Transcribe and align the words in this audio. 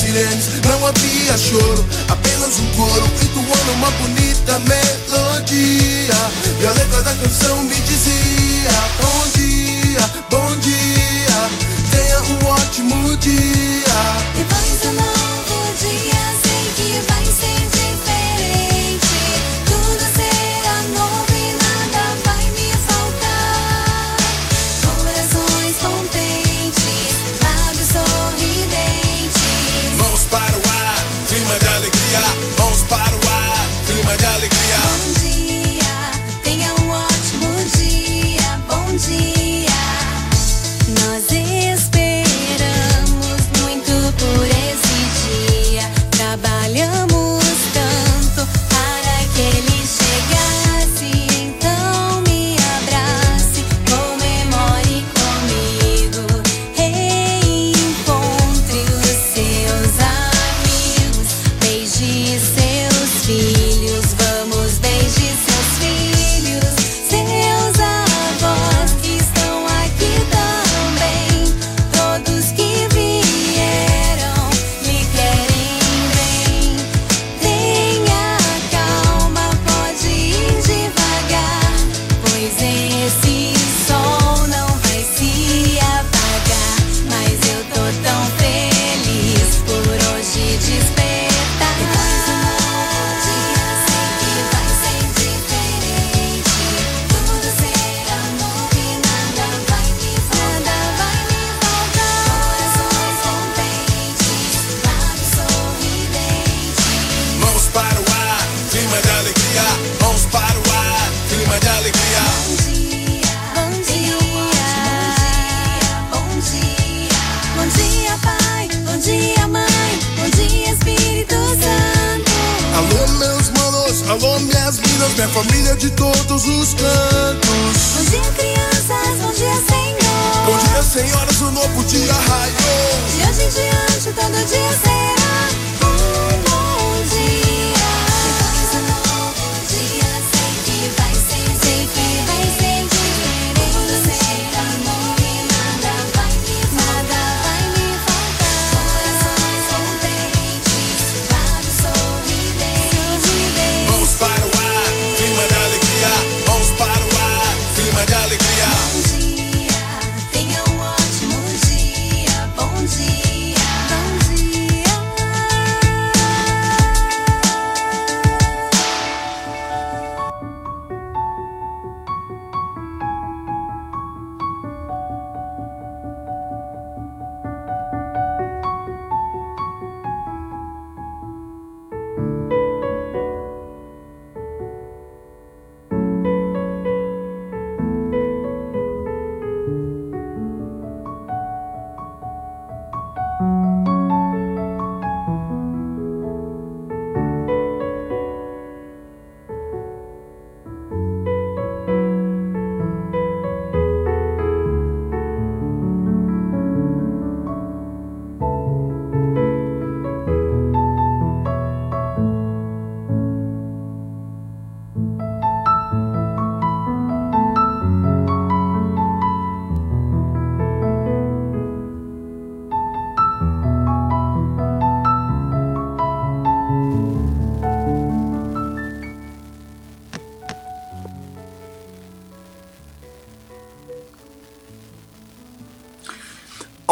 sirenes, 0.00 0.48
não 0.64 0.86
havia 0.86 1.36
choro. 1.36 1.86
Apenas 2.08 2.58
um 2.58 2.66
coro 2.74 3.04
entoando 3.22 3.72
uma 3.72 3.90
bonita 3.92 4.58
melodia. 4.60 6.14
E 6.60 6.66
a 6.66 6.72
letra 6.72 7.02
da 7.02 7.14
canção 7.14 7.62
me 7.62 7.74
dizia: 7.74 8.70
Bom 9.00 9.28
dia, 9.36 10.00
bom 10.30 10.56
dia. 10.56 11.50
Tenha 11.90 12.20
um 12.22 12.46
ótimo 12.46 13.16
dia. 13.18 14.00
Depois 14.36 14.80
do 14.82 14.92
novo 14.92 15.74
dia, 15.78 16.22
sei 16.42 16.64
que 16.76 16.90
vai 17.12 17.24
ser 17.26 17.69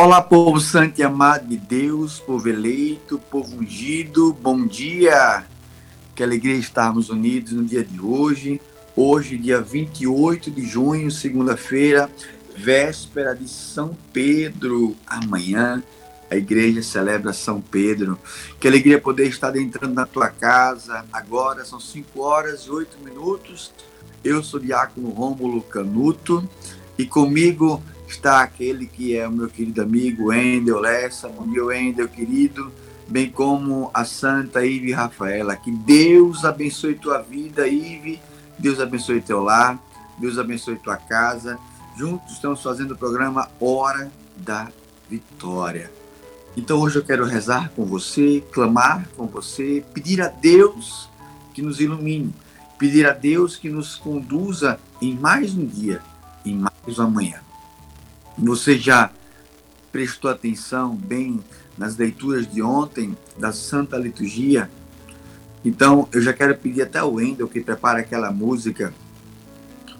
Olá, 0.08 0.22
povo 0.22 0.58
santo 0.58 0.99
e 0.99 1.05
amado 1.05 1.46
de 1.46 1.58
Deus, 1.58 2.19
povo 2.19 2.49
eleito, 2.49 3.19
povo 3.31 3.58
ungido, 3.58 4.32
bom 4.32 4.66
dia. 4.66 5.44
Que 6.14 6.22
alegria 6.22 6.55
estarmos 6.55 7.10
unidos 7.10 7.52
no 7.52 7.62
dia 7.62 7.84
de 7.84 8.00
hoje. 8.00 8.58
Hoje, 8.96 9.37
dia 9.37 9.60
28 9.60 10.50
de 10.50 10.64
junho, 10.66 11.10
segunda-feira, 11.10 12.10
véspera 12.56 13.37
de 13.37 13.46
São 13.46 13.94
Pedro. 14.10 14.96
Amanhã 15.06 15.82
a 16.31 16.37
igreja 16.37 16.82
celebra 16.82 17.34
São 17.34 17.61
Pedro. 17.61 18.19
Que 18.58 18.66
alegria 18.66 18.99
poder 18.99 19.28
estar 19.28 19.54
entrando 19.56 19.93
na 19.93 20.06
tua 20.06 20.31
casa. 20.31 21.04
Agora 21.12 21.66
são 21.66 21.78
5 21.78 22.19
horas 22.22 22.62
e 22.62 22.70
8 22.70 22.96
minutos. 23.04 23.70
Eu 24.25 24.43
sou 24.43 24.58
Diácono 24.58 25.11
Rômulo 25.11 25.61
Canuto 25.61 26.49
e 26.96 27.04
comigo 27.04 27.82
está 28.08 28.43
aquele 28.43 28.87
que 28.87 29.16
é 29.16 29.26
o 29.26 29.32
meu 29.32 29.49
querido 29.49 29.82
amigo 29.82 30.32
Endel 30.32 30.81
Lessa. 30.81 31.28
Dia, 31.28 31.81
Endel, 31.81 32.08
querido. 32.08 32.72
Bem 33.06 33.31
como 33.31 33.90
a 33.94 34.05
Santa 34.05 34.64
Ive 34.64 34.93
Rafaela. 34.93 35.56
Que 35.56 35.70
Deus 35.70 36.44
abençoe 36.44 36.94
tua 36.94 37.20
vida, 37.22 37.66
Ive. 37.66 38.20
Deus 38.58 38.81
abençoe 38.81 39.20
teu 39.20 39.43
lar. 39.43 39.78
Deus 40.19 40.38
abençoe 40.38 40.76
tua 40.76 40.96
casa. 40.96 41.58
Juntos 41.96 42.34
estamos 42.34 42.62
fazendo 42.62 42.93
o 42.93 42.96
programa 42.96 43.49
Hora 43.60 44.11
da 44.37 44.69
Vitória. 45.08 45.90
Então 46.56 46.81
hoje 46.81 46.96
eu 46.96 47.04
quero 47.04 47.25
rezar 47.25 47.70
com 47.70 47.84
você, 47.84 48.43
clamar 48.52 49.08
com 49.16 49.26
você, 49.26 49.84
pedir 49.94 50.20
a 50.20 50.28
Deus 50.28 51.08
que 51.54 51.62
nos 51.62 51.81
ilumine, 51.81 52.34
pedir 52.78 53.06
a 53.06 53.12
Deus 53.12 53.56
que 53.56 53.69
nos 53.69 53.94
conduza 53.94 54.78
em 55.00 55.14
mais 55.14 55.54
um 55.54 55.64
dia, 55.64 56.02
em 56.44 56.54
mais 56.56 56.99
um 56.99 57.04
amanhã. 57.04 57.47
Você 58.38 58.79
já 58.79 59.11
prestou 59.90 60.31
atenção 60.31 60.94
bem 60.94 61.43
nas 61.76 61.96
leituras 61.96 62.49
de 62.49 62.62
ontem 62.62 63.19
da 63.37 63.52
Santa 63.52 63.99
Liturgia? 63.99 64.70
Então, 65.64 66.08
eu 66.12 66.23
já 66.23 66.32
quero 66.32 66.56
pedir 66.56 66.82
até 66.82 67.00
ao 67.00 67.14
Wendel 67.14 67.49
que 67.49 67.61
prepare 67.61 68.00
aquela 68.00 68.31
música. 68.31 68.94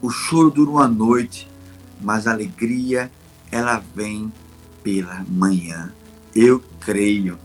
O 0.01 0.09
choro 0.09 0.53
dura 0.53 0.71
uma 0.71 0.87
noite, 0.87 1.49
mas 2.01 2.29
a 2.29 2.33
alegria, 2.33 3.11
ela 3.51 3.83
vem 3.93 4.33
pela 4.85 5.25
manhã. 5.29 5.93
Eu 6.33 6.63
creio. 6.79 7.37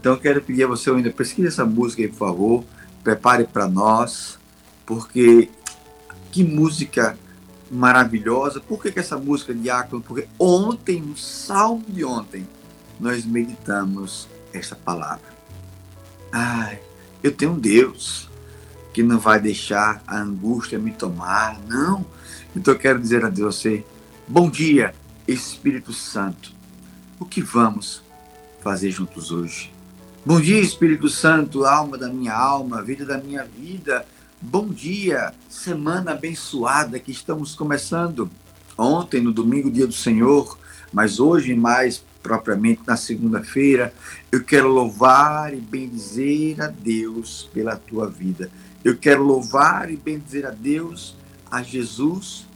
Então, 0.00 0.14
eu 0.14 0.18
quero 0.18 0.40
pedir 0.40 0.64
a 0.64 0.68
você, 0.68 0.90
Wendel, 0.90 1.12
pesquise 1.12 1.48
essa 1.48 1.66
música 1.66 2.00
aí, 2.00 2.08
por 2.08 2.16
favor. 2.16 2.64
Prepare 3.04 3.44
para 3.44 3.68
nós, 3.68 4.38
porque 4.86 5.50
que 6.32 6.42
música 6.42 7.18
maravilhosa. 7.70 8.60
Por 8.60 8.82
que, 8.82 8.90
que 8.90 8.98
essa 8.98 9.16
música, 9.16 9.54
Diácono? 9.54 10.02
Porque 10.02 10.28
ontem, 10.38 11.00
no 11.00 11.16
salmo 11.16 11.84
de 11.88 12.04
ontem, 12.04 12.46
nós 12.98 13.24
meditamos 13.24 14.28
essa 14.52 14.74
palavra. 14.74 15.36
Ai, 16.32 16.80
eu 17.22 17.32
tenho 17.32 17.52
um 17.52 17.58
Deus 17.58 18.28
que 18.92 19.02
não 19.02 19.18
vai 19.18 19.40
deixar 19.40 20.02
a 20.06 20.18
angústia 20.18 20.78
me 20.78 20.92
tomar, 20.92 21.60
não. 21.68 22.04
Então 22.56 22.74
eu 22.74 22.78
quero 22.78 22.98
dizer 22.98 23.24
a 23.24 23.30
você, 23.30 23.84
bom 24.26 24.50
dia, 24.50 24.94
Espírito 25.26 25.92
Santo. 25.92 26.52
O 27.20 27.24
que 27.24 27.40
vamos 27.40 28.02
fazer 28.60 28.90
juntos 28.90 29.30
hoje? 29.30 29.72
Bom 30.24 30.40
dia, 30.40 30.60
Espírito 30.60 31.08
Santo, 31.08 31.64
alma 31.64 31.96
da 31.96 32.08
minha 32.08 32.34
alma, 32.34 32.82
vida 32.82 33.04
da 33.04 33.18
minha 33.18 33.44
vida 33.44 34.04
Bom 34.40 34.68
dia, 34.68 35.34
semana 35.48 36.12
abençoada 36.12 37.00
que 37.00 37.10
estamos 37.10 37.56
começando. 37.56 38.30
Ontem, 38.78 39.20
no 39.20 39.32
domingo, 39.32 39.68
dia 39.68 39.84
do 39.84 39.92
Senhor, 39.92 40.56
mas 40.92 41.18
hoje, 41.18 41.56
mais 41.56 42.04
propriamente 42.22 42.82
na 42.86 42.96
segunda-feira, 42.96 43.92
eu 44.30 44.44
quero 44.44 44.68
louvar 44.68 45.52
e 45.52 45.60
bendizer 45.60 46.62
a 46.62 46.68
Deus 46.68 47.50
pela 47.52 47.74
tua 47.74 48.08
vida. 48.08 48.48
Eu 48.84 48.96
quero 48.96 49.24
louvar 49.24 49.90
e 49.90 49.96
bendizer 49.96 50.46
a 50.46 50.50
Deus, 50.50 51.16
a 51.50 51.60
Jesus, 51.60 52.46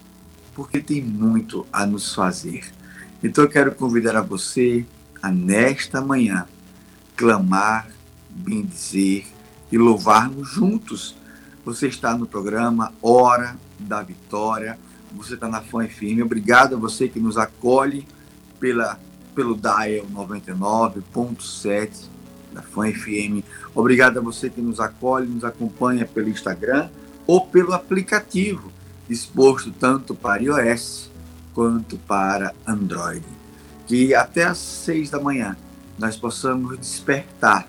porque 0.55 0.81
tem 0.81 1.03
muito 1.03 1.67
a 1.73 1.85
nos 1.85 2.15
fazer. 2.15 2.65
Então 3.25 3.43
eu 3.43 3.51
quero 3.51 3.75
convidar 3.75 4.15
a 4.15 4.23
você 4.23 4.87
a 5.21 5.33
nesta 5.33 6.01
manhã 6.01 6.47
clamar, 7.17 7.91
bendizer 8.31 9.27
e 9.73 9.77
louvarmos 9.77 10.49
juntos 10.49 11.21
você 11.65 11.87
está 11.87 12.17
no 12.17 12.27
programa 12.27 12.93
Hora 13.01 13.57
da 13.79 14.03
Vitória. 14.03 14.79
Você 15.15 15.35
está 15.35 15.49
na 15.49 15.61
Fã 15.61 15.87
FM. 15.87 16.23
Obrigado 16.25 16.75
a 16.75 16.79
você 16.79 17.09
que 17.09 17.21
nos 17.21 17.37
acolhe 17.37 18.07
pela, 18.59 18.99
pelo 19.35 19.55
Dial 19.55 20.07
99.7 20.13 22.09
da 22.53 22.63
Fã 22.63 22.91
FM. 22.93 23.45
Obrigado 23.75 24.19
a 24.19 24.23
você 24.23 24.51
que 24.51 24.61
nos 24.61 24.81
acolhe, 24.81 25.29
nos 25.29 25.45
acompanha 25.45 26.05
pelo 26.05 26.29
Instagram 26.29 26.89
ou 27.27 27.47
pelo 27.47 27.73
aplicativo, 27.73 28.73
disposto 29.09 29.71
tanto 29.71 30.15
para 30.15 30.43
iOS 30.43 31.11
quanto 31.55 31.97
para 31.99 32.55
Android. 32.67 33.25
Que 33.87 34.15
até 34.15 34.45
às 34.45 34.59
seis 34.59 35.11
da 35.11 35.21
manhã 35.21 35.57
nós 35.99 36.17
possamos 36.17 36.79
despertar, 36.79 37.69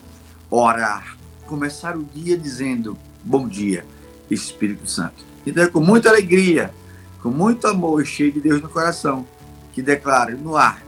orar, 0.49 1.17
começar 1.45 1.95
o 1.95 2.03
dia 2.03 2.37
dizendo 2.37 2.97
bom 3.23 3.47
dia, 3.47 3.85
Espírito 4.29 4.89
Santo. 4.89 5.23
Então 5.45 5.63
é 5.63 5.67
com 5.67 5.79
muita 5.79 6.09
alegria, 6.09 6.73
com 7.21 7.29
muito 7.29 7.67
amor 7.67 8.01
e 8.01 8.05
cheio 8.05 8.31
de 8.31 8.41
Deus 8.41 8.61
no 8.61 8.69
coração, 8.69 9.25
que 9.71 9.81
declaro 9.81 10.37
no 10.37 10.55
ar 10.55 10.81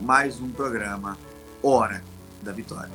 mais 0.00 0.40
um 0.40 0.48
programa 0.50 1.16
Hora 1.62 2.02
da 2.42 2.52
Vitória. 2.52 2.90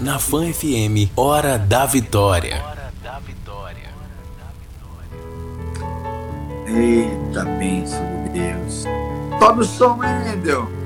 Na 0.00 0.18
Fã 0.18 0.52
FM, 0.52 1.10
Hora 1.16 1.58
da 1.58 1.86
Vitória. 1.86 2.62
Eita 6.66 7.44
bênção 7.44 8.24
de 8.24 8.28
Deus. 8.30 8.84
Sobe 9.38 9.60
o 9.60 9.64
som, 9.64 9.98
Endel. 10.04 10.85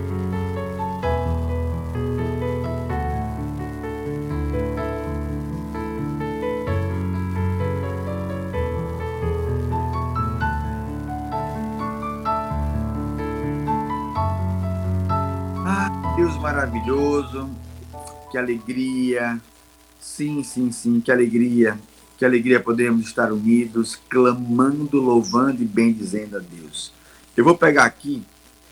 Maravilhoso, 16.50 17.48
que 18.30 18.36
alegria. 18.36 19.40
Sim, 20.00 20.42
sim, 20.42 20.72
sim, 20.72 21.00
que 21.00 21.12
alegria. 21.12 21.78
Que 22.18 22.24
alegria 22.24 22.60
podermos 22.60 23.06
estar 23.06 23.32
unidos, 23.32 23.98
clamando, 24.08 25.00
louvando 25.00 25.62
e 25.62 25.66
bendizendo 25.66 26.36
a 26.36 26.40
Deus. 26.40 26.92
Eu 27.36 27.44
vou 27.44 27.56
pegar 27.56 27.84
aqui, 27.84 28.22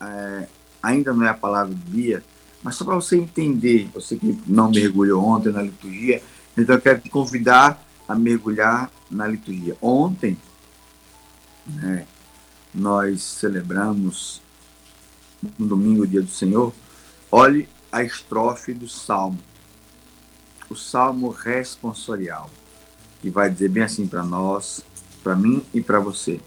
é, 0.01 0.49
ainda 0.83 1.15
não 1.15 1.25
é 1.25 1.29
a 1.29 1.35
palavra 1.35 1.73
do 1.73 1.91
dia, 1.91 2.23
mas 2.63 2.75
só 2.75 2.85
para 2.85 2.97
você 2.97 3.17
entender, 3.17 3.89
você 3.95 4.17
que 4.17 4.39
não 4.47 4.71
mergulhou 4.71 5.25
ontem 5.25 5.51
na 5.51 5.63
liturgia, 5.63 6.21
então 6.57 6.75
eu 6.75 6.81
quero 6.81 7.01
te 7.01 7.09
convidar 7.09 7.83
a 8.07 8.15
mergulhar 8.15 8.91
na 9.11 9.27
liturgia. 9.27 9.77
Ontem, 9.81 10.37
né, 11.67 12.07
nós 12.75 13.23
celebramos 13.23 14.43
no 15.59 15.67
domingo, 15.67 16.07
dia 16.07 16.21
do 16.21 16.31
Senhor. 16.31 16.75
Olhe 17.31 17.69
a 17.93 18.03
estrofe 18.03 18.73
do 18.73 18.89
salmo, 18.89 19.39
o 20.71 20.75
salmo 20.75 21.29
responsorial, 21.29 22.49
que 23.21 23.29
vai 23.29 23.51
dizer 23.51 23.69
bem 23.69 23.83
assim 23.83 24.07
para 24.07 24.23
nós, 24.23 24.83
para 25.23 25.37
mim 25.37 25.63
e 25.75 25.83
para 25.83 26.01
você. 26.01 26.41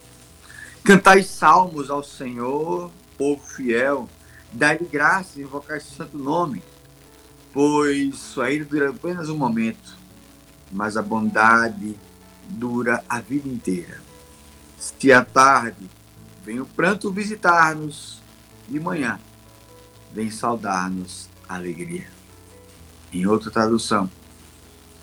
Cantai 0.83 1.21
salmos 1.21 1.91
ao 1.91 2.03
Senhor, 2.03 2.89
povo 3.15 3.45
fiel, 3.45 4.09
dai-lhe 4.51 4.85
graça 4.85 5.39
e 5.39 5.43
invocar 5.43 5.77
esse 5.77 5.91
santo 5.91 6.17
nome, 6.17 6.63
pois 7.53 8.35
ira 8.50 8.65
dura 8.65 8.89
apenas 8.89 9.29
um 9.29 9.38
momento, 9.38 9.95
mas 10.71 10.97
a 10.97 11.01
bondade 11.03 11.95
dura 12.50 13.03
a 13.07 13.19
vida 13.19 13.47
inteira. 13.47 14.01
Se 14.79 15.13
à 15.13 15.23
tarde 15.23 15.88
vem 16.43 16.59
o 16.59 16.65
pranto 16.65 17.11
visitar-nos, 17.11 18.19
de 18.67 18.79
manhã 18.79 19.19
vem 20.13 20.30
saudar-nos 20.30 21.30
alegria. 21.48 22.08
Em 23.12 23.25
outra 23.25 23.51
tradução, 23.51 24.10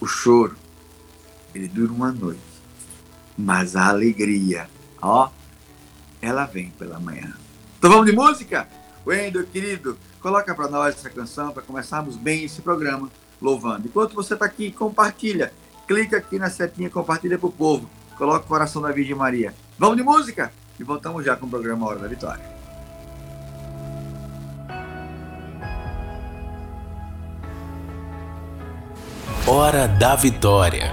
o 0.00 0.07
choro, 0.07 0.57
ele 1.55 1.69
dura 1.69 1.93
uma 1.93 2.12
noite, 2.12 2.41
mas 3.37 3.77
a 3.77 3.88
alegria, 3.88 4.69
ó, 5.00 5.31
ela 6.21 6.47
vem 6.47 6.71
pela 6.71 6.99
manhã. 6.99 7.35
Então 7.79 7.91
vamos 7.91 8.07
de 8.07 8.12
música? 8.12 8.69
Wendel, 9.07 9.47
querido, 9.47 9.99
coloca 10.21 10.55
para 10.55 10.69
nós 10.69 10.97
essa 10.97 11.11
canção 11.11 11.53
para 11.53 11.62
começarmos 11.62 12.17
bem 12.17 12.45
esse 12.45 12.61
programa, 12.61 13.11
louvando. 13.41 13.87
Enquanto 13.87 14.15
você 14.15 14.35
está 14.35 14.47
aqui, 14.47 14.73
compartilha. 14.73 15.53
Clica 15.87 16.19
aqui 16.19 16.38
na 16.38 16.50
setinha, 16.50 16.91
compartilha 16.91 17.38
para 17.38 17.49
o 17.49 17.53
povo. 17.53 17.88
Coloca 18.17 18.45
o 18.45 18.49
coração 18.49 18.83
da 18.83 18.91
Virgem 18.91 19.15
Maria. 19.15 19.55
Vamos 19.79 19.97
de 19.97 20.03
música? 20.03 20.53
E 20.79 20.85
voltamos 20.85 21.25
já 21.25 21.37
com 21.37 21.47
o 21.47 21.50
programa 21.50 21.87
Hora 21.87 22.00
da 22.00 22.09
Vitória. 22.09 22.58
Hora 29.50 29.88
da 29.88 30.14
Vitória. 30.14 30.93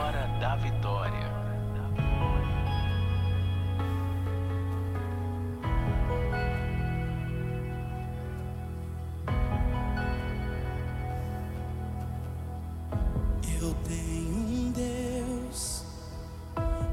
Eu 13.59 13.73
tenho 13.83 14.37
um 14.37 14.71
Deus 14.71 15.83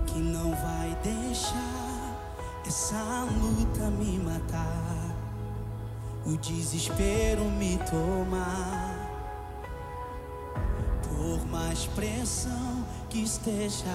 que 0.08 0.18
não 0.18 0.50
vai 0.56 0.96
deixar 1.04 2.18
essa 2.66 3.24
luta 3.40 3.88
me 3.88 4.18
matar, 4.18 5.14
o 6.26 6.36
desespero 6.38 7.44
me 7.44 7.78
tomar 7.88 8.91
mais 11.64 11.86
pressão 11.86 12.84
que 13.08 13.22
esteja 13.22 13.86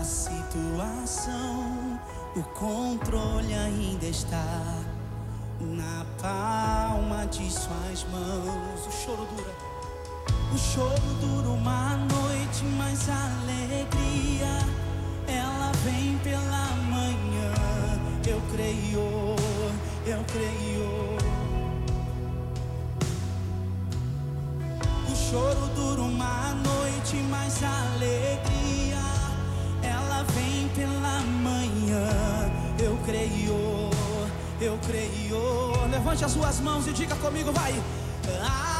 a 0.00 0.02
situação, 0.02 2.00
o 2.34 2.42
controle 2.54 3.52
ainda 3.52 4.06
está 4.06 4.78
na 5.60 6.06
palma 6.22 7.26
de 7.26 7.50
suas 7.50 8.04
mãos. 8.10 8.86
O 8.86 8.92
choro 8.92 9.28
dura, 9.36 9.54
o 10.54 10.58
choro 10.58 11.14
dura 11.20 11.48
uma 11.50 11.96
noite, 11.96 12.64
mas 12.78 13.08
a 13.10 13.30
alegria 13.42 14.58
ela 15.28 15.70
vem 15.84 16.18
pela 16.24 16.66
manhã. 16.88 17.52
Eu 18.26 18.40
creio, 18.52 19.36
eu 20.06 20.24
creio. 20.32 21.19
choro 25.30 25.68
dura 25.76 26.02
uma 26.02 26.52
noite, 26.54 27.16
mas 27.30 27.62
a 27.62 27.94
alegria 27.94 28.98
ela 29.80 30.24
vem 30.34 30.68
pela 30.74 31.20
manhã. 31.20 32.50
Eu 32.76 32.98
creio, 33.06 33.90
eu 34.60 34.76
creio. 34.84 35.88
Levante 35.88 36.24
as 36.24 36.32
suas 36.32 36.58
mãos 36.58 36.86
e 36.88 36.92
diga 36.92 37.14
comigo, 37.16 37.52
vai. 37.52 37.72
Ah, 38.42 38.79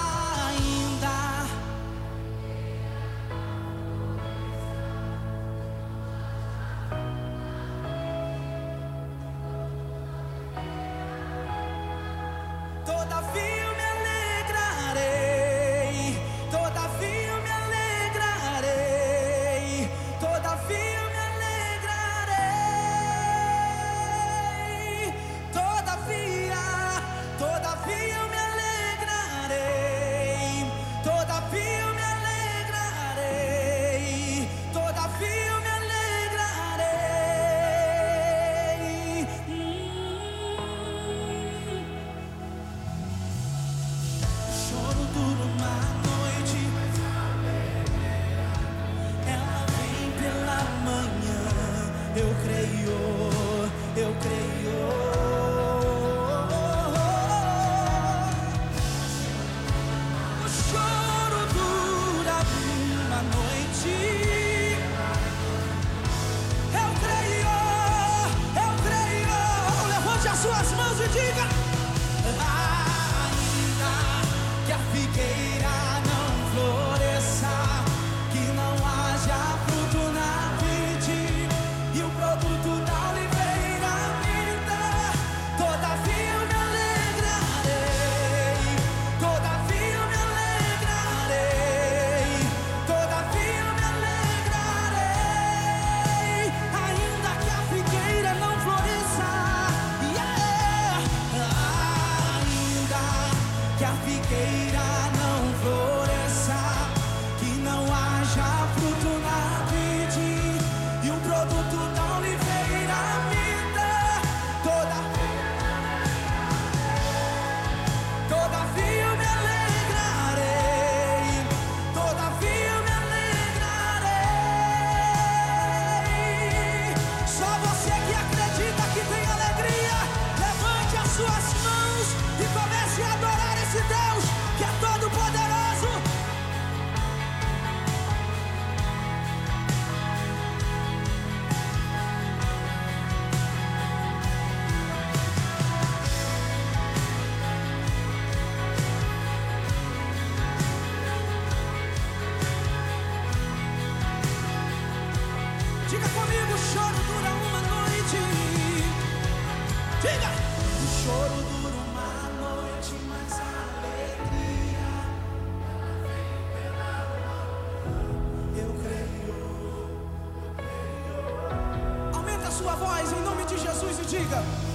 Jesus 173.91 174.13
e 174.13 174.19
diga: 174.19 174.70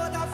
alegra. 0.00 0.28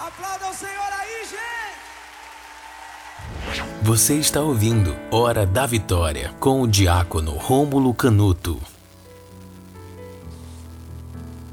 Aplauda 0.00 0.48
o 0.48 0.54
Senhor 0.54 0.92
aí, 1.00 1.24
gente! 1.24 1.38
Você 3.82 4.14
está 4.14 4.40
ouvindo 4.40 4.96
Hora 5.10 5.46
da 5.46 5.66
Vitória 5.66 6.34
com 6.40 6.62
o 6.62 6.68
diácono 6.68 7.32
Rômulo 7.32 7.94
Canuto. 7.94 8.60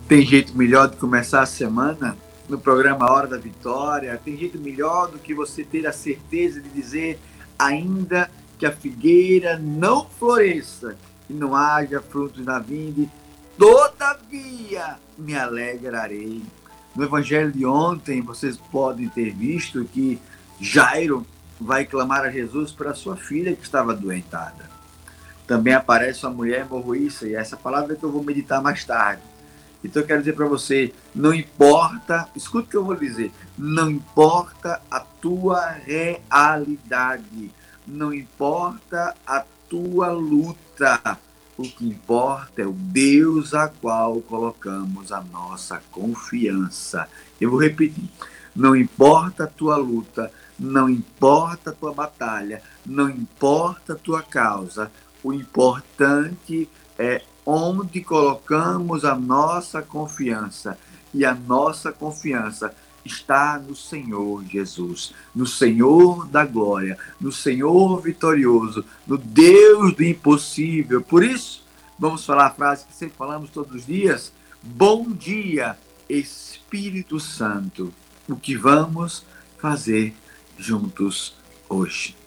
Tem 0.07 0.23
jeito 0.23 0.55
melhor 0.55 0.87
de 0.87 0.97
começar 0.97 1.41
a 1.41 1.47
semana 1.47 2.15
no 2.47 2.59
programa 2.59 3.11
Hora 3.11 3.25
da 3.25 3.37
Vitória? 3.37 4.21
Tem 4.23 4.37
jeito 4.37 4.59
melhor 4.59 5.09
do 5.09 5.17
que 5.17 5.33
você 5.33 5.63
ter 5.63 5.87
a 5.87 5.91
certeza 5.91 6.61
de 6.61 6.69
dizer, 6.69 7.19
ainda 7.57 8.29
que 8.59 8.67
a 8.67 8.71
figueira 8.71 9.57
não 9.57 10.07
floresça 10.07 10.95
e 11.27 11.33
não 11.33 11.55
haja 11.55 11.99
frutos 11.99 12.45
na 12.45 12.59
vinde, 12.59 13.09
todavia 13.57 14.97
me 15.17 15.35
alegrarei. 15.35 16.43
No 16.95 17.03
evangelho 17.03 17.51
de 17.51 17.65
ontem, 17.65 18.21
vocês 18.21 18.57
podem 18.57 19.09
ter 19.09 19.33
visto 19.33 19.85
que 19.85 20.21
Jairo 20.61 21.25
vai 21.59 21.83
clamar 21.83 22.25
a 22.25 22.29
Jesus 22.29 22.71
para 22.71 22.93
sua 22.93 23.15
filha 23.15 23.55
que 23.55 23.63
estava 23.63 23.95
doentada. 23.95 24.69
Também 25.47 25.73
aparece 25.73 26.27
uma 26.27 26.35
mulher 26.35 26.63
morruíça, 26.69 27.27
e 27.27 27.33
essa 27.33 27.57
palavra 27.57 27.95
que 27.95 28.03
eu 28.03 28.11
vou 28.11 28.23
meditar 28.23 28.61
mais 28.61 28.85
tarde. 28.85 29.23
Então 29.85 30.01
eu 30.01 30.07
quero 30.07 30.21
dizer 30.21 30.33
para 30.33 30.47
você, 30.47 30.93
não 31.13 31.33
importa, 31.33 32.27
escute 32.35 32.67
o 32.67 32.69
que 32.71 32.77
eu 32.77 32.85
vou 32.85 32.95
dizer, 32.95 33.31
não 33.57 33.89
importa 33.89 34.81
a 34.89 34.99
tua 34.99 35.69
realidade, 35.69 37.51
não 37.85 38.13
importa 38.13 39.15
a 39.25 39.43
tua 39.69 40.11
luta, 40.11 41.17
o 41.57 41.63
que 41.63 41.87
importa 41.87 42.61
é 42.61 42.65
o 42.65 42.73
Deus 42.73 43.53
a 43.53 43.69
qual 43.69 44.19
colocamos 44.21 45.11
a 45.11 45.21
nossa 45.21 45.81
confiança. 45.91 47.07
Eu 47.39 47.51
vou 47.51 47.61
repetir, 47.61 48.09
não 48.55 48.75
importa 48.75 49.45
a 49.45 49.47
tua 49.47 49.77
luta, 49.77 50.31
não 50.57 50.89
importa 50.89 51.69
a 51.69 51.73
tua 51.73 51.93
batalha, 51.93 52.61
não 52.85 53.09
importa 53.09 53.93
a 53.93 53.97
tua 53.97 54.21
causa, 54.21 54.91
o 55.23 55.33
importante 55.33 56.69
é 56.97 57.21
onde 57.45 58.01
colocamos 58.01 59.05
a 59.05 59.15
nossa 59.15 59.81
confiança. 59.81 60.77
E 61.13 61.23
a 61.23 61.33
nossa 61.33 61.91
confiança 61.91 62.75
está 63.05 63.59
no 63.59 63.75
Senhor 63.75 64.43
Jesus, 64.43 65.13
no 65.33 65.45
Senhor 65.45 66.27
da 66.27 66.43
glória, 66.43 66.97
no 67.21 67.31
Senhor 67.31 68.01
vitorioso, 68.01 68.83
no 69.05 69.17
Deus 69.17 69.93
do 69.93 70.03
impossível. 70.03 71.01
Por 71.01 71.23
isso, 71.23 71.63
vamos 71.99 72.25
falar 72.25 72.47
a 72.47 72.53
frase 72.53 72.85
que 72.85 72.95
sempre 72.95 73.15
falamos 73.17 73.49
todos 73.51 73.75
os 73.75 73.85
dias: 73.85 74.33
Bom 74.61 75.11
dia, 75.11 75.77
Espírito 76.09 77.19
Santo. 77.19 77.93
O 78.27 78.35
que 78.35 78.57
vamos 78.57 79.23
fazer 79.59 80.13
juntos 80.57 81.35
hoje? 81.69 82.24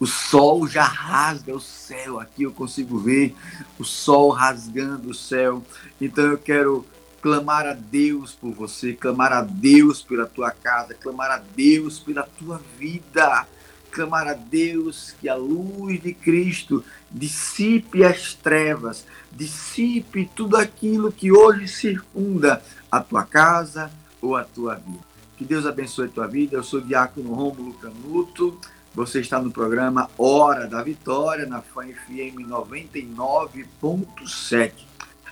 O 0.00 0.06
sol 0.06 0.66
já 0.66 0.84
rasga 0.84 1.54
o 1.54 1.60
céu. 1.60 2.20
Aqui 2.20 2.44
eu 2.44 2.52
consigo 2.52 2.98
ver 2.98 3.34
o 3.78 3.84
sol 3.84 4.30
rasgando 4.30 5.10
o 5.10 5.14
céu. 5.14 5.62
Então 6.00 6.24
eu 6.24 6.38
quero 6.38 6.86
clamar 7.20 7.66
a 7.66 7.74
Deus 7.74 8.32
por 8.32 8.52
você, 8.52 8.92
clamar 8.92 9.32
a 9.32 9.42
Deus 9.42 10.02
pela 10.02 10.26
tua 10.26 10.50
casa, 10.50 10.94
clamar 10.94 11.30
a 11.30 11.42
Deus 11.56 11.98
pela 11.98 12.22
tua 12.22 12.60
vida, 12.78 13.46
clamar 13.90 14.28
a 14.28 14.34
Deus 14.34 15.14
que 15.20 15.28
a 15.28 15.34
luz 15.34 16.00
de 16.00 16.14
Cristo 16.14 16.84
dissipe 17.10 18.04
as 18.04 18.34
trevas, 18.34 19.04
dissipe 19.32 20.30
tudo 20.34 20.56
aquilo 20.56 21.10
que 21.10 21.32
hoje 21.32 21.66
circunda 21.66 22.62
a 22.90 23.00
tua 23.00 23.24
casa 23.24 23.90
ou 24.22 24.36
a 24.36 24.44
tua 24.44 24.76
vida. 24.76 25.08
Que 25.36 25.44
Deus 25.44 25.66
abençoe 25.66 26.06
a 26.06 26.10
tua 26.10 26.26
vida. 26.26 26.56
Eu 26.56 26.64
sou 26.64 26.80
o 26.80 26.84
diácono 26.84 27.32
Rômulo 27.32 27.72
Canuto. 27.74 28.58
Você 28.98 29.20
está 29.20 29.40
no 29.40 29.50
programa 29.52 30.10
Hora 30.18 30.66
da 30.66 30.82
Vitória, 30.82 31.46
na 31.46 31.62
FAM 31.62 31.86
FM 31.86 32.48
99.7. 32.48 34.72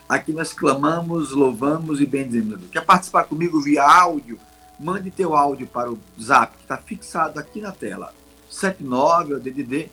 Aqui 0.09 0.33
nós 0.33 0.53
clamamos, 0.53 1.33
louvamos 1.33 2.01
e 2.01 2.07
bendizemos. 2.07 2.61
Quer 2.71 2.85
participar 2.85 3.25
comigo 3.25 3.61
via 3.61 3.83
áudio? 3.83 4.39
Mande 4.79 5.11
teu 5.11 5.35
áudio 5.35 5.67
para 5.67 5.91
o 5.91 5.99
zap, 6.17 6.57
que 6.57 6.63
está 6.63 6.77
fixado 6.77 7.41
aqui 7.41 7.61
na 7.61 7.73
tela. 7.73 8.15
79 8.49 9.33
é 9.33 9.37
o 9.37 9.41
DDD 9.41 9.91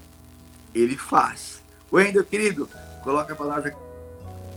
Ele 0.74 0.98
faz. 0.98 1.62
Wendel, 1.92 2.24
querido, 2.24 2.70
coloca 3.04 3.34
a 3.34 3.36
palavra 3.36 3.76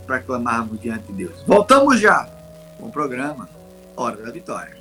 para 0.05 0.19
clamarmos 0.19 0.79
diante 0.79 1.07
de 1.07 1.25
Deus. 1.25 1.43
Voltamos 1.45 1.99
já 1.99 2.29
com 2.79 2.87
o 2.87 2.91
programa 2.91 3.49
Hora 3.95 4.17
da 4.17 4.31
Vitória. 4.31 4.77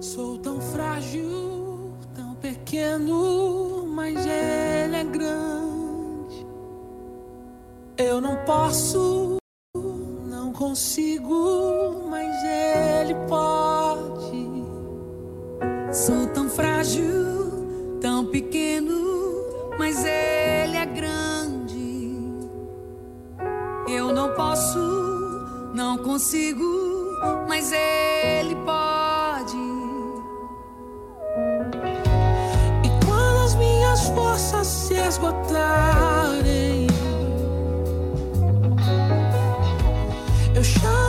Sou 0.00 0.38
tão 0.38 0.60
frágil, 0.60 1.92
tão 2.14 2.34
pequeno, 2.36 3.86
mas 3.86 4.16
ele 4.16 4.96
é 4.96 5.04
grande. 5.04 6.46
Eu 7.96 8.20
não 8.20 8.36
posso, 8.44 9.37
consigo, 10.58 12.08
mas 12.10 12.34
ele 12.42 13.14
pode. 13.28 14.64
Sou 15.92 16.26
tão 16.34 16.50
frágil, 16.50 17.96
tão 18.00 18.26
pequeno, 18.26 18.92
mas 19.78 19.98
ele 20.04 20.76
é 20.76 20.84
grande. 20.84 22.12
Eu 23.88 24.12
não 24.12 24.34
posso, 24.34 24.80
não 25.74 25.96
consigo, 25.98 26.64
mas 27.48 27.70
ele 27.70 28.56
pode. 28.56 29.56
E 32.84 33.06
quando 33.06 33.44
as 33.44 33.54
minhas 33.54 34.08
forças 34.08 34.66
se 34.66 34.94
esgotarem, 34.94 36.87
eu 40.58 40.64
chamo 40.64 41.07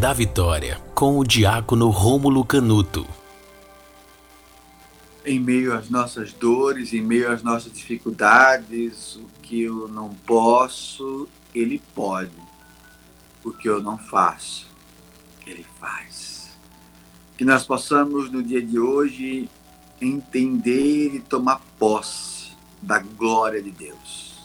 da 0.00 0.14
Vitória, 0.14 0.80
com 0.94 1.18
o 1.18 1.24
diácono 1.26 1.90
Rômulo 1.90 2.42
Canuto. 2.42 3.06
Em 5.26 5.38
meio 5.38 5.74
às 5.74 5.90
nossas 5.90 6.32
dores, 6.32 6.94
em 6.94 7.02
meio 7.02 7.30
às 7.30 7.42
nossas 7.42 7.70
dificuldades, 7.70 9.16
o 9.16 9.26
que 9.42 9.60
eu 9.60 9.86
não 9.88 10.14
posso, 10.26 11.28
ele 11.54 11.82
pode. 11.94 12.32
O 13.44 13.50
que 13.50 13.68
eu 13.68 13.82
não 13.82 13.98
faço, 13.98 14.68
ele 15.46 15.66
faz. 15.78 16.48
Que 17.36 17.44
nós 17.44 17.66
possamos, 17.66 18.30
no 18.30 18.42
dia 18.42 18.62
de 18.62 18.80
hoje, 18.80 19.50
entender 20.00 21.14
e 21.14 21.20
tomar 21.20 21.60
posse 21.78 22.52
da 22.80 23.00
glória 23.00 23.62
de 23.62 23.70
Deus. 23.70 24.38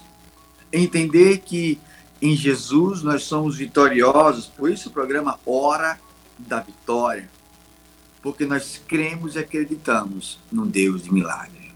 Entender 0.73 1.37
que 1.37 1.79
em 2.21 2.35
Jesus 2.35 3.01
nós 3.01 3.23
somos 3.23 3.57
vitoriosos, 3.57 4.47
por 4.47 4.69
isso 4.69 4.89
o 4.89 4.91
programa 4.91 5.39
Hora 5.45 5.99
da 6.37 6.59
Vitória, 6.59 7.29
porque 8.21 8.45
nós 8.45 8.81
cremos 8.87 9.35
e 9.35 9.39
acreditamos 9.39 10.39
num 10.51 10.65
Deus 10.65 11.03
de 11.03 11.13
milagre. 11.13 11.73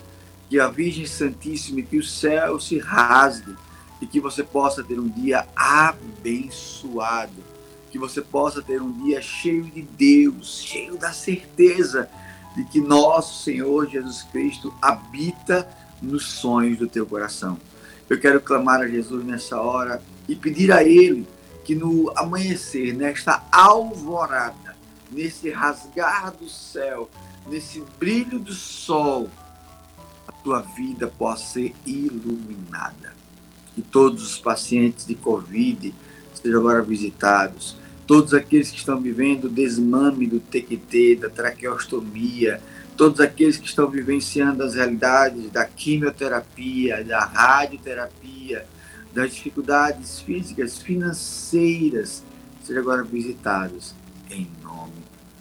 Que 0.49 0.59
a 0.59 0.67
Virgem 0.67 1.05
Santíssima, 1.05 1.81
que 1.81 1.97
o 1.97 2.03
céu 2.03 2.59
se 2.59 2.77
rasgue 2.77 3.55
e 3.99 4.05
que 4.05 4.19
você 4.19 4.43
possa 4.43 4.83
ter 4.83 4.99
um 4.99 5.07
dia 5.07 5.47
abençoado. 5.55 7.43
Que 7.91 7.97
você 7.97 8.21
possa 8.21 8.61
ter 8.61 8.81
um 8.81 8.91
dia 9.03 9.21
cheio 9.21 9.63
de 9.63 9.81
Deus, 9.81 10.61
cheio 10.61 10.97
da 10.97 11.11
certeza 11.11 12.09
de 12.55 12.63
que 12.65 12.79
nosso 12.79 13.43
Senhor 13.43 13.89
Jesus 13.89 14.21
Cristo 14.23 14.73
habita 14.81 15.67
nos 16.01 16.25
sonhos 16.25 16.77
do 16.77 16.87
teu 16.87 17.05
coração. 17.05 17.57
Eu 18.09 18.19
quero 18.19 18.39
clamar 18.39 18.81
a 18.81 18.87
Jesus 18.87 19.25
nessa 19.25 19.59
hora 19.59 20.01
e 20.27 20.35
pedir 20.35 20.71
a 20.71 20.83
Ele 20.83 21.27
que 21.65 21.73
no 21.73 22.13
amanhecer, 22.15 22.93
nesta 22.93 23.43
alvorada, 23.51 24.75
nesse 25.11 25.49
rasgar 25.49 26.31
do 26.31 26.47
céu, 26.47 27.09
nesse 27.47 27.83
brilho 27.99 28.37
do 28.37 28.53
sol, 28.53 29.29
a 30.27 30.31
tua 30.31 30.61
vida 30.61 31.07
possa 31.07 31.53
ser 31.53 31.75
iluminada. 31.85 33.13
Que 33.73 33.81
todos 33.81 34.23
os 34.23 34.37
pacientes 34.37 35.07
de 35.07 35.15
Covid 35.15 35.93
sejam 36.35 36.59
agora 36.59 36.83
visitados. 36.83 37.75
Todos 38.05 38.35
aqueles 38.35 38.69
que 38.69 38.77
estão 38.77 39.01
vivendo 39.01 39.45
o 39.45 39.49
desmame 39.49 40.27
do 40.27 40.39
TQT, 40.39 41.15
da 41.15 41.29
traqueostomia, 41.29 42.61
todos 42.95 43.19
aqueles 43.19 43.57
que 43.57 43.67
estão 43.67 43.89
vivenciando 43.89 44.63
as 44.63 44.75
realidades 44.75 45.49
da 45.49 45.65
quimioterapia, 45.65 47.03
da 47.03 47.25
radioterapia, 47.25 48.67
das 49.15 49.33
dificuldades 49.33 50.19
físicas, 50.19 50.77
financeiras, 50.77 52.21
sejam 52.61 52.81
agora 52.81 53.01
visitados 53.01 53.95
em 54.29 54.45
nome 54.61 54.91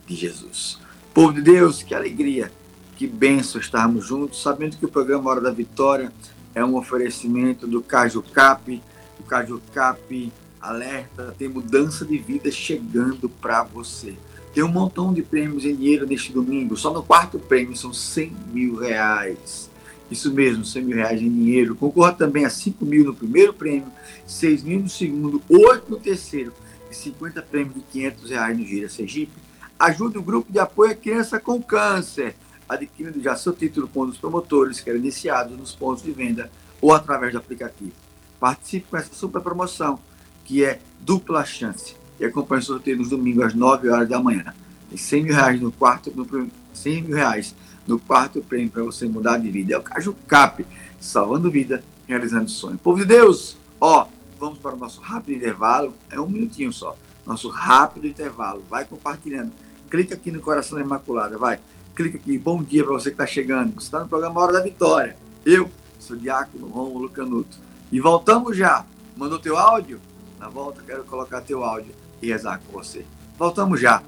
de 0.07 0.15
Jesus. 0.15 0.79
Povo 1.13 1.33
de 1.33 1.43
Deus, 1.43 1.83
que 1.83 1.93
alegria, 1.93 2.53
que 2.97 3.09
benção 3.09 3.61
estarmos 3.61 4.07
juntos, 4.07 4.41
sabendo 4.41 4.77
que 4.77 4.85
o 4.85 4.89
programa 4.89 5.29
Hora 5.29 5.41
da 5.41 5.51
Vitória 5.51 6.13
é 6.55 6.65
um 6.65 6.77
oferecimento 6.77 7.67
do 7.67 7.83
Caju 7.83 8.23
Cap, 8.23 8.81
o 9.19 9.25
Caju 9.25 9.61
Cap 9.73 10.33
alerta, 10.61 11.35
tem 11.37 11.49
mudança 11.49 12.05
de 12.05 12.17
vida 12.17 12.53
chegando 12.53 13.29
para 13.29 13.65
você. 13.65 14.15
Tem 14.55 14.63
um 14.63 14.69
montão 14.69 15.13
de 15.13 15.21
prêmios 15.21 15.65
em 15.65 15.75
dinheiro 15.75 16.07
neste 16.07 16.33
domingo, 16.33 16.77
só 16.77 16.93
no 16.93 17.03
quarto 17.03 17.41
prêmio 17.41 17.77
são 17.77 17.93
100 17.93 18.33
mil 18.53 18.77
reais. 18.77 19.69
Isso 20.11 20.33
mesmo, 20.33 20.65
100 20.65 20.85
mil 20.85 20.97
reais 20.97 21.21
em 21.21 21.31
dinheiro. 21.31 21.75
Concorra 21.75 22.13
também 22.13 22.45
a 22.45 22.51
5 22.51 22.85
mil 22.85 23.05
no 23.05 23.15
primeiro 23.15 23.53
prêmio, 23.53 23.89
6 24.27 24.63
mil 24.63 24.81
no 24.81 24.89
segundo, 24.89 25.43
8 25.49 25.91
no 25.91 25.99
terceiro 25.99 26.53
e 26.91 26.95
50 26.95 27.43
prêmios 27.43 27.75
de 27.75 27.81
500 27.81 28.31
reais 28.31 28.59
no 28.59 28.65
Gira 28.65 28.89
Sergipe. 28.89 29.33
Ajude 29.79 30.19
o 30.19 30.23
grupo 30.23 30.53
de 30.53 30.59
apoio 30.59 30.93
à 30.93 30.95
criança 30.95 31.41
com 31.41 31.61
câncer, 31.61 32.37
adquirindo 32.69 33.21
já 33.21 33.35
seu 33.37 33.53
título 33.53 33.89
com 33.89 34.03
um 34.03 34.07
dos 34.07 34.19
promotores 34.19 34.81
que 34.81 34.89
eram 34.89 35.01
iniciados 35.01 35.59
nos 35.59 35.75
pontos 35.75 36.05
de 36.05 36.13
venda 36.13 36.51
ou 36.81 36.93
através 36.93 37.33
do 37.33 37.39
aplicativo. 37.39 37.93
Participe 38.39 38.87
com 38.91 38.97
essa 38.97 39.13
super 39.15 39.41
promoção, 39.41 39.99
que 40.45 40.65
é 40.65 40.81
dupla 41.01 41.45
chance. 41.45 41.97
E 42.21 42.25
acompanhe 42.25 42.63
o 42.63 42.65
sorteio 42.65 42.99
nos 42.99 43.09
domingos 43.09 43.45
às 43.45 43.55
9 43.55 43.89
horas 43.89 44.09
da 44.09 44.21
manhã. 44.21 44.55
Tem 44.89 44.99
100 44.99 45.23
mil 45.25 45.35
reais 45.35 45.61
no 45.61 45.73
quarto, 45.73 46.13
no, 46.15 46.51
100 46.73 47.03
mil 47.03 47.17
reais 47.17 47.55
no 47.87 47.99
quarto 47.99 48.41
prêmio 48.41 48.71
para 48.71 48.83
você 48.83 49.07
mudar 49.07 49.39
de 49.39 49.51
vida. 49.51 49.75
É 49.75 49.79
o 49.79 49.83
Caju 49.83 50.15
Cap, 50.27 50.65
salvando 51.01 51.51
vida, 51.51 51.83
realizando 52.07 52.51
sonho. 52.51 52.79
Povo 52.79 52.99
de 52.99 53.05
Deus, 53.05 53.57
ó, 53.81 54.07
vamos 54.39 54.59
para 54.59 54.75
o 54.75 54.79
nosso 54.79 55.01
rápido 55.01 55.37
intervalo. 55.37 55.95
É 56.11 56.21
um 56.21 56.29
minutinho 56.29 56.73
só. 56.73 56.97
Nosso 57.27 57.49
rápido 57.49 58.07
intervalo. 58.07 58.63
Vai 58.69 58.85
compartilhando. 58.85 59.53
Clica 59.91 60.15
aqui 60.15 60.31
no 60.31 60.41
Coração 60.41 60.79
da 60.79 60.85
Imaculada, 60.85 61.39
vai. 61.39 61.61
Clica 61.95 62.19
aqui. 62.19 62.37
Bom 62.39 62.63
dia 62.63 62.85
para 62.85 62.95
você 62.95 63.11
que 63.11 63.15
está 63.15 63.27
chegando. 63.27 63.75
Você 63.75 63.87
está 63.87 64.01
no 64.01 64.09
programa 64.09 64.41
Hora 64.41 64.53
da 64.53 64.61
Vitória. 64.61 65.17
Eu 65.45 65.71
sou 65.99 66.17
o 66.17 66.19
Diácono 66.19 66.67
Romulo 66.67 67.09
Canuto. 67.09 67.57
E 67.93 68.01
voltamos 68.01 68.57
já. 68.57 68.85
Mandou 69.17 69.39
teu 69.39 69.57
áudio? 69.57 70.01
Na 70.39 70.49
volta 70.49 70.83
quero 70.85 71.05
colocar 71.05 71.41
teu 71.41 71.63
áudio 71.63 71.95
e 72.21 72.29
rezar 72.29 72.61
com 72.67 72.73
você. 72.73 73.07
Voltamos 73.39 73.81
já 73.81 74.03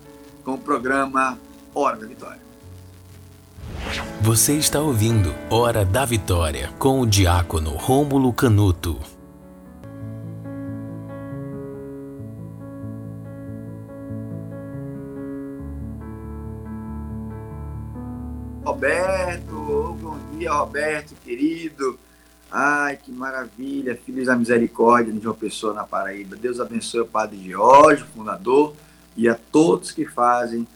com 0.44 0.54
o 0.54 0.58
programa 0.58 1.38
Hora 1.74 1.96
da 1.96 2.06
Vitória. 2.06 2.45
Você 4.26 4.54
está 4.54 4.80
ouvindo 4.80 5.32
Hora 5.48 5.84
da 5.84 6.04
Vitória 6.04 6.72
com 6.80 7.00
o 7.00 7.06
diácono 7.06 7.70
Rômulo 7.70 8.32
Canuto. 8.32 8.98
Roberto, 18.64 19.96
bom 20.02 20.18
dia, 20.36 20.52
Roberto, 20.52 21.14
querido. 21.24 21.96
Ai, 22.50 22.96
que 22.96 23.12
maravilha, 23.12 23.94
Filhos 23.94 24.26
da 24.26 24.34
Misericórdia 24.34 25.12
de 25.12 25.20
João 25.20 25.36
Pessoa 25.36 25.72
na 25.72 25.84
Paraíba. 25.84 26.34
Deus 26.34 26.58
abençoe 26.58 27.02
o 27.02 27.06
Padre 27.06 27.48
Jorge, 27.48 28.02
fundador, 28.12 28.74
e 29.16 29.28
a 29.28 29.36
todos 29.36 29.92
que 29.92 30.04
fazem 30.04 30.66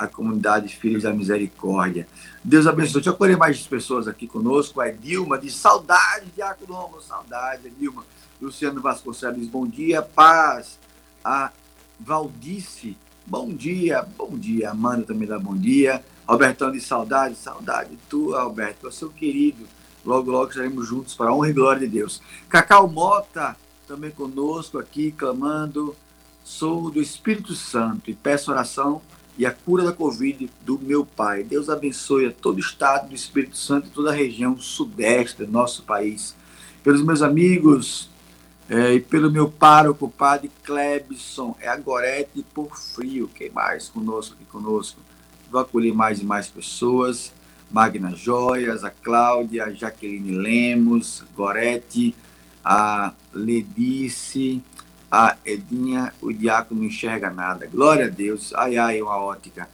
a 0.00 0.08
comunidade 0.08 0.74
Filhos 0.76 1.02
da 1.02 1.12
Misericórdia. 1.12 2.08
Deus 2.42 2.66
abençoe. 2.66 2.94
Deixa 2.94 3.10
eu 3.10 3.14
acolher 3.14 3.36
mais 3.36 3.60
pessoas 3.66 4.08
aqui 4.08 4.26
conosco. 4.26 4.80
É 4.80 4.90
Dilma, 4.90 5.36
de 5.36 5.50
saudade, 5.50 6.26
Diácono 6.34 6.72
Romulo, 6.72 7.02
saudade, 7.02 7.66
é 7.66 7.70
Dilma. 7.78 8.02
Luciano 8.40 8.80
Vasconcelos, 8.80 9.46
bom 9.46 9.66
dia. 9.66 10.00
Paz. 10.00 10.78
A 11.22 11.52
Valdice, 11.98 12.96
bom 13.26 13.52
dia, 13.52 14.02
bom 14.16 14.38
dia. 14.38 14.70
Amanda 14.70 15.02
também 15.02 15.28
dá 15.28 15.38
bom 15.38 15.54
dia. 15.54 16.02
Robertão 16.26 16.72
de 16.72 16.80
saudade, 16.80 17.34
saudade 17.34 17.98
tua. 18.08 18.48
Você 18.82 19.04
é 19.04 19.06
o 19.06 19.10
querido. 19.10 19.68
Logo, 20.02 20.30
logo 20.30 20.48
estaremos 20.48 20.88
juntos 20.88 21.14
para 21.14 21.28
a 21.28 21.34
honra 21.34 21.50
e 21.50 21.52
glória 21.52 21.80
de 21.80 21.94
Deus. 21.94 22.22
Cacau 22.48 22.88
Mota, 22.88 23.54
também 23.86 24.10
conosco 24.10 24.78
aqui, 24.78 25.12
clamando, 25.12 25.94
sou 26.42 26.90
do 26.90 27.02
Espírito 27.02 27.54
Santo 27.54 28.10
e 28.10 28.14
peço 28.14 28.50
oração 28.50 29.02
e 29.40 29.46
a 29.46 29.50
cura 29.50 29.82
da 29.84 29.92
Covid 29.94 30.50
do 30.66 30.78
meu 30.78 31.02
pai. 31.02 31.42
Deus 31.42 31.70
abençoe 31.70 32.26
a 32.26 32.30
todo 32.30 32.58
o 32.58 32.60
estado 32.60 33.08
do 33.08 33.14
Espírito 33.14 33.56
Santo 33.56 33.86
e 33.86 33.90
toda 33.90 34.10
a 34.10 34.14
região 34.14 34.58
sudeste 34.58 35.46
do 35.46 35.50
nosso 35.50 35.82
país. 35.84 36.36
Pelos 36.84 37.02
meus 37.02 37.22
amigos 37.22 38.10
é, 38.68 38.92
e 38.92 39.00
pelo 39.00 39.30
meu 39.30 39.50
pároco, 39.50 40.10
padre 40.10 40.50
Klebson, 40.62 41.56
é 41.58 41.68
a 41.68 41.76
Gorete 41.78 42.44
por 42.52 42.76
frio. 42.76 43.30
Quem 43.34 43.48
mais 43.50 43.88
conosco 43.88 44.34
aqui 44.34 44.44
conosco? 44.44 45.00
Vou 45.50 45.58
acolher 45.58 45.94
mais 45.94 46.20
e 46.20 46.24
mais 46.24 46.46
pessoas. 46.48 47.32
Magna 47.70 48.14
Joias, 48.14 48.84
a 48.84 48.90
Cláudia, 48.90 49.64
a 49.64 49.70
Jaqueline 49.70 50.32
Lemos, 50.32 51.24
Gorete, 51.34 52.14
a 52.62 53.14
Ledice, 53.32 54.62
a 55.10 55.36
Edinha, 55.44 56.12
o 56.20 56.32
diácono 56.32 56.80
não 56.80 56.86
enxerga 56.86 57.30
nada. 57.30 57.66
Glória 57.66 58.06
a 58.06 58.08
Deus. 58.08 58.54
Ai, 58.54 58.76
ai, 58.76 59.02
uma 59.02 59.16
ótica. 59.16 59.68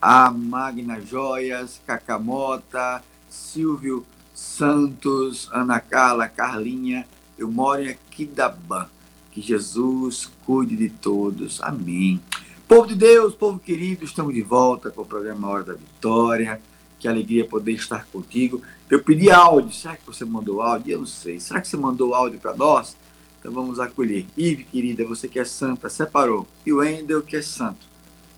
A 0.00 0.30
Magna 0.30 1.00
Joias, 1.00 1.80
Cacamota, 1.86 3.02
Silvio 3.30 4.04
Santos, 4.34 5.48
Ana 5.50 5.80
Carla, 5.80 6.28
Carlinha. 6.28 7.06
Eu 7.38 7.50
moro 7.50 7.82
em 7.82 7.88
Aquidabã. 7.88 8.86
Que 9.30 9.40
Jesus 9.40 10.30
cuide 10.44 10.76
de 10.76 10.90
todos. 10.90 11.62
Amém. 11.62 12.20
Povo 12.68 12.86
de 12.86 12.94
Deus, 12.94 13.34
povo 13.34 13.58
querido, 13.58 14.04
estamos 14.04 14.34
de 14.34 14.42
volta 14.42 14.90
com 14.90 15.02
o 15.02 15.06
programa 15.06 15.48
Hora 15.48 15.64
da 15.64 15.72
Vitória. 15.72 16.60
Que 16.98 17.08
alegria 17.08 17.46
poder 17.46 17.72
estar 17.72 18.06
contigo. 18.12 18.60
Eu 18.90 19.02
pedi 19.02 19.30
áudio. 19.30 19.72
Será 19.72 19.96
que 19.96 20.04
você 20.04 20.24
mandou 20.24 20.60
áudio? 20.60 20.92
Eu 20.92 20.98
não 20.98 21.06
sei. 21.06 21.40
Será 21.40 21.62
que 21.62 21.68
você 21.68 21.78
mandou 21.78 22.14
áudio 22.14 22.38
para 22.38 22.54
nós? 22.54 22.94
Então 23.42 23.52
vamos 23.52 23.80
acolher. 23.80 24.24
Ive, 24.36 24.62
querida, 24.62 25.04
você 25.04 25.26
que 25.26 25.36
é 25.36 25.44
santa, 25.44 25.88
separou. 25.88 26.46
E 26.64 26.72
o 26.72 26.80
Endel, 26.80 27.22
que 27.22 27.34
é 27.34 27.42
santo, 27.42 27.84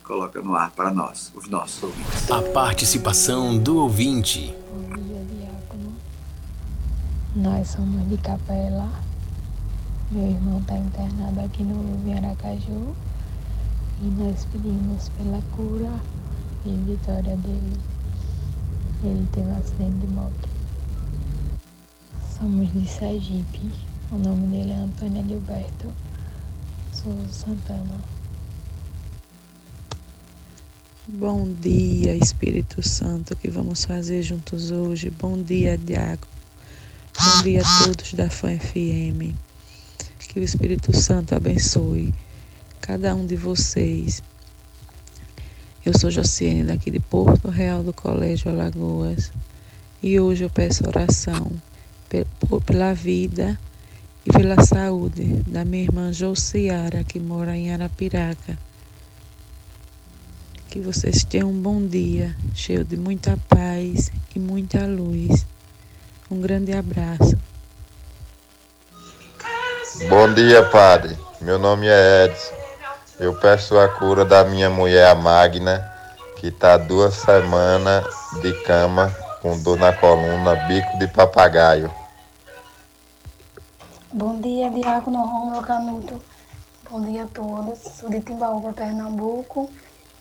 coloca 0.02 0.40
no 0.40 0.56
ar 0.56 0.70
para 0.70 0.90
nós, 0.90 1.30
os 1.36 1.46
nossos 1.46 1.82
ouvintes. 1.82 2.30
A 2.30 2.40
participação 2.40 3.58
do 3.58 3.76
ouvinte. 3.76 4.54
Bom 4.72 4.96
dia, 4.96 5.22
diácono. 5.30 5.92
Nós 7.36 7.68
somos 7.68 8.08
de 8.08 8.16
Capela. 8.16 8.90
Meu 10.10 10.26
irmão 10.26 10.60
está 10.60 10.78
internado 10.78 11.38
aqui 11.38 11.62
no 11.64 12.16
Aracaju. 12.16 12.96
E 14.00 14.06
nós 14.06 14.46
pedimos 14.50 15.10
pela 15.10 15.42
cura 15.54 16.00
e 16.64 16.70
vitória 16.90 17.36
dele. 17.36 17.78
Ele 19.02 19.28
teve 19.32 19.48
um 19.48 19.58
acidente 19.58 19.98
de 19.98 20.06
moto. 20.14 20.48
Somos 22.38 22.72
de 22.72 22.88
Sergipe. 22.88 23.93
O 24.14 24.18
nome 24.18 24.46
dele 24.46 24.70
é 24.70 24.77
Antônio 24.77 25.27
Gilberto 25.27 25.92
Souza 26.92 27.33
Santana. 27.33 28.00
Bom 31.09 31.53
dia, 31.53 32.14
Espírito 32.14 32.81
Santo, 32.81 33.35
que 33.35 33.50
vamos 33.50 33.85
fazer 33.85 34.22
juntos 34.22 34.70
hoje. 34.70 35.11
Bom 35.11 35.42
dia, 35.42 35.77
Diago. 35.77 36.29
Bom 37.18 37.42
dia 37.42 37.61
a 37.62 37.85
todos 37.85 38.14
da 38.14 38.31
Fã 38.31 38.57
FM. 38.57 39.35
Que 40.29 40.38
o 40.38 40.44
Espírito 40.44 40.96
Santo 40.96 41.35
abençoe 41.35 42.14
cada 42.81 43.16
um 43.16 43.27
de 43.27 43.35
vocês. 43.35 44.22
Eu 45.85 45.92
sou 45.98 46.09
Josiane, 46.09 46.62
daqui 46.62 46.88
de 46.88 47.00
Porto 47.00 47.48
Real 47.48 47.83
do 47.83 47.92
Colégio 47.92 48.48
Alagoas. 48.48 49.33
E 50.00 50.20
hoje 50.20 50.44
eu 50.44 50.50
peço 50.50 50.87
oração 50.87 51.50
pela 52.64 52.94
vida 52.94 53.59
e 54.26 54.32
pela 54.32 54.62
saúde 54.64 55.42
da 55.46 55.64
minha 55.64 55.84
irmã 55.84 56.12
Josiara, 56.12 57.04
que 57.04 57.20
mora 57.20 57.56
em 57.56 57.72
Arapiraca. 57.72 58.58
Que 60.70 60.80
vocês 60.80 61.22
tenham 61.24 61.50
um 61.50 61.60
bom 61.60 61.87
dia, 61.87 62.34
cheio 62.54 62.84
de 62.84 62.96
muita 62.96 63.38
paz 63.48 64.10
e 64.34 64.38
muita 64.38 64.87
luz. 64.87 65.46
Um 66.30 66.40
grande 66.40 66.72
abraço. 66.72 67.38
Bom 70.08 70.32
dia, 70.32 70.62
Padre. 70.64 71.16
Meu 71.40 71.58
nome 71.58 71.87
é 71.87 72.24
Edson. 72.24 72.54
Eu 73.20 73.34
peço 73.34 73.78
a 73.78 73.88
cura 73.88 74.24
da 74.24 74.42
minha 74.44 74.68
mulher, 74.68 75.08
a 75.08 75.14
Magna, 75.14 75.88
que 76.37 76.48
está 76.48 76.76
duas 76.76 77.14
semanas 77.14 78.04
de 78.42 78.52
cama 78.64 79.14
com 79.40 79.56
dor 79.62 79.78
na 79.78 79.92
coluna, 79.92 80.56
bico 80.66 80.98
de 80.98 81.06
papagaio. 81.08 81.90
Bom 84.16 84.40
dia, 84.40 84.70
Diácono 84.70 85.27
Rômulo 85.27 85.61
Canuto. 85.62 86.22
Bom 86.88 87.05
dia 87.05 87.24
a 87.24 87.27
todos. 87.27 87.81
Sou 87.98 88.09
de 88.09 88.20
Timbaúba, 88.20 88.72
Pernambuco 88.72 89.68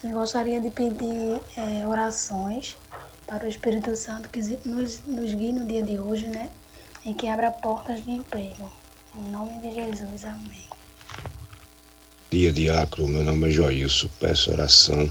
e 0.03 0.08
gostaria 0.08 0.60
de 0.60 0.71
pedir 0.71 1.39
é, 1.56 1.86
orações 1.86 2.75
para 3.27 3.45
o 3.45 3.47
Espírito 3.47 3.95
Santo 3.95 4.29
que 4.29 4.39
nos, 4.67 4.99
nos 5.06 5.36
guie 5.36 5.51
no 5.51 5.67
dia 5.67 5.84
de 5.84 5.99
hoje, 5.99 6.25
né? 6.25 6.49
E 7.06 7.13
que 7.13 7.27
abra 7.27 7.51
portas 7.51 8.03
de 8.03 8.10
emprego. 8.10 8.73
Em 9.15 9.29
nome 9.29 9.60
de 9.60 9.75
Jesus, 9.75 10.25
amém. 10.25 10.65
Dia 12.32 12.51
Diácono, 12.51 13.10
meu 13.10 13.23
nome 13.23 13.49
é 13.49 13.51
Joilson. 13.51 14.10
Peço 14.19 14.51
oração 14.51 15.08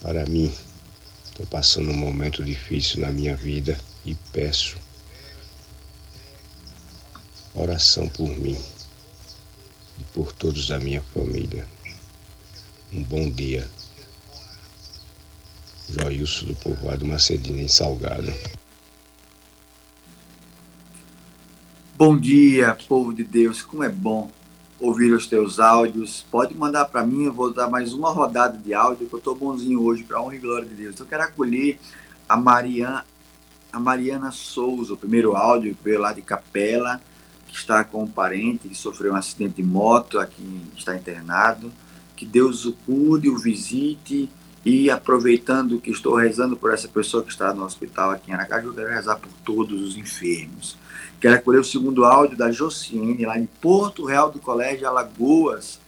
para 0.00 0.24
mim. 0.24 0.50
Estou 1.26 1.46
passando 1.48 1.90
um 1.90 1.96
momento 1.98 2.42
difícil 2.42 3.02
na 3.02 3.12
minha 3.12 3.36
vida 3.36 3.78
e 4.06 4.14
peço 4.32 4.78
oração 7.60 8.08
por 8.08 8.28
mim 8.28 8.58
e 9.98 10.04
por 10.14 10.32
todos 10.32 10.68
da 10.68 10.78
minha 10.78 11.02
família. 11.14 11.66
Um 12.92 13.02
bom 13.02 13.30
dia. 13.30 13.68
Joilson 15.88 16.46
do 16.46 16.54
Povoado 16.54 17.04
Macedina, 17.04 17.60
em 17.60 17.68
Salgado. 17.68 18.32
Bom 21.96 22.16
dia, 22.16 22.76
povo 22.86 23.12
de 23.12 23.24
Deus. 23.24 23.62
Como 23.62 23.82
é 23.82 23.88
bom 23.88 24.30
ouvir 24.80 25.12
os 25.12 25.26
teus 25.26 25.58
áudios. 25.58 26.24
Pode 26.30 26.54
mandar 26.54 26.84
para 26.86 27.04
mim, 27.04 27.24
eu 27.24 27.32
vou 27.32 27.52
dar 27.52 27.68
mais 27.68 27.92
uma 27.92 28.10
rodada 28.10 28.56
de 28.56 28.72
áudio, 28.72 29.08
que 29.08 29.14
eu 29.14 29.18
estou 29.18 29.34
bonzinho 29.34 29.82
hoje, 29.82 30.04
para 30.04 30.20
honra 30.20 30.36
e 30.36 30.38
glória 30.38 30.68
de 30.68 30.74
Deus. 30.74 30.94
Então, 30.94 31.04
eu 31.04 31.10
quero 31.10 31.24
acolher 31.24 31.78
a 32.28 32.36
Mariana, 32.36 33.04
a 33.72 33.80
Mariana 33.80 34.30
Souza, 34.30 34.94
o 34.94 34.96
primeiro 34.96 35.36
áudio 35.36 35.74
que 35.74 35.84
veio 35.84 36.00
lá 36.00 36.12
de 36.12 36.22
Capela, 36.22 37.00
que 37.48 37.56
está 37.56 37.82
com 37.82 38.04
um 38.04 38.06
parente 38.06 38.68
que 38.68 38.74
sofreu 38.74 39.14
um 39.14 39.16
acidente 39.16 39.54
de 39.54 39.62
moto, 39.62 40.20
aqui 40.20 40.62
está 40.76 40.94
internado. 40.94 41.72
Que 42.14 42.26
Deus 42.26 42.64
o 42.64 42.72
cure, 42.72 43.28
o 43.28 43.38
visite 43.38 44.28
e 44.64 44.90
aproveitando 44.90 45.80
que 45.80 45.90
estou 45.90 46.14
rezando 46.14 46.56
por 46.56 46.72
essa 46.72 46.88
pessoa 46.88 47.22
que 47.22 47.30
está 47.30 47.54
no 47.54 47.64
hospital 47.64 48.10
aqui 48.10 48.30
em 48.30 48.34
Aracaju, 48.34 48.68
eu 48.68 48.74
quero 48.74 48.90
rezar 48.90 49.16
por 49.16 49.30
todos 49.44 49.80
os 49.80 49.96
enfermos. 49.96 50.76
Quero 51.20 51.36
acolher 51.36 51.60
o 51.60 51.64
segundo 51.64 52.04
áudio 52.04 52.36
da 52.36 52.52
Josiane, 52.52 53.24
lá 53.24 53.38
em 53.38 53.46
Porto 53.46 54.04
Real 54.04 54.30
do 54.30 54.38
Colégio 54.38 54.86
Alagoas. 54.86 55.80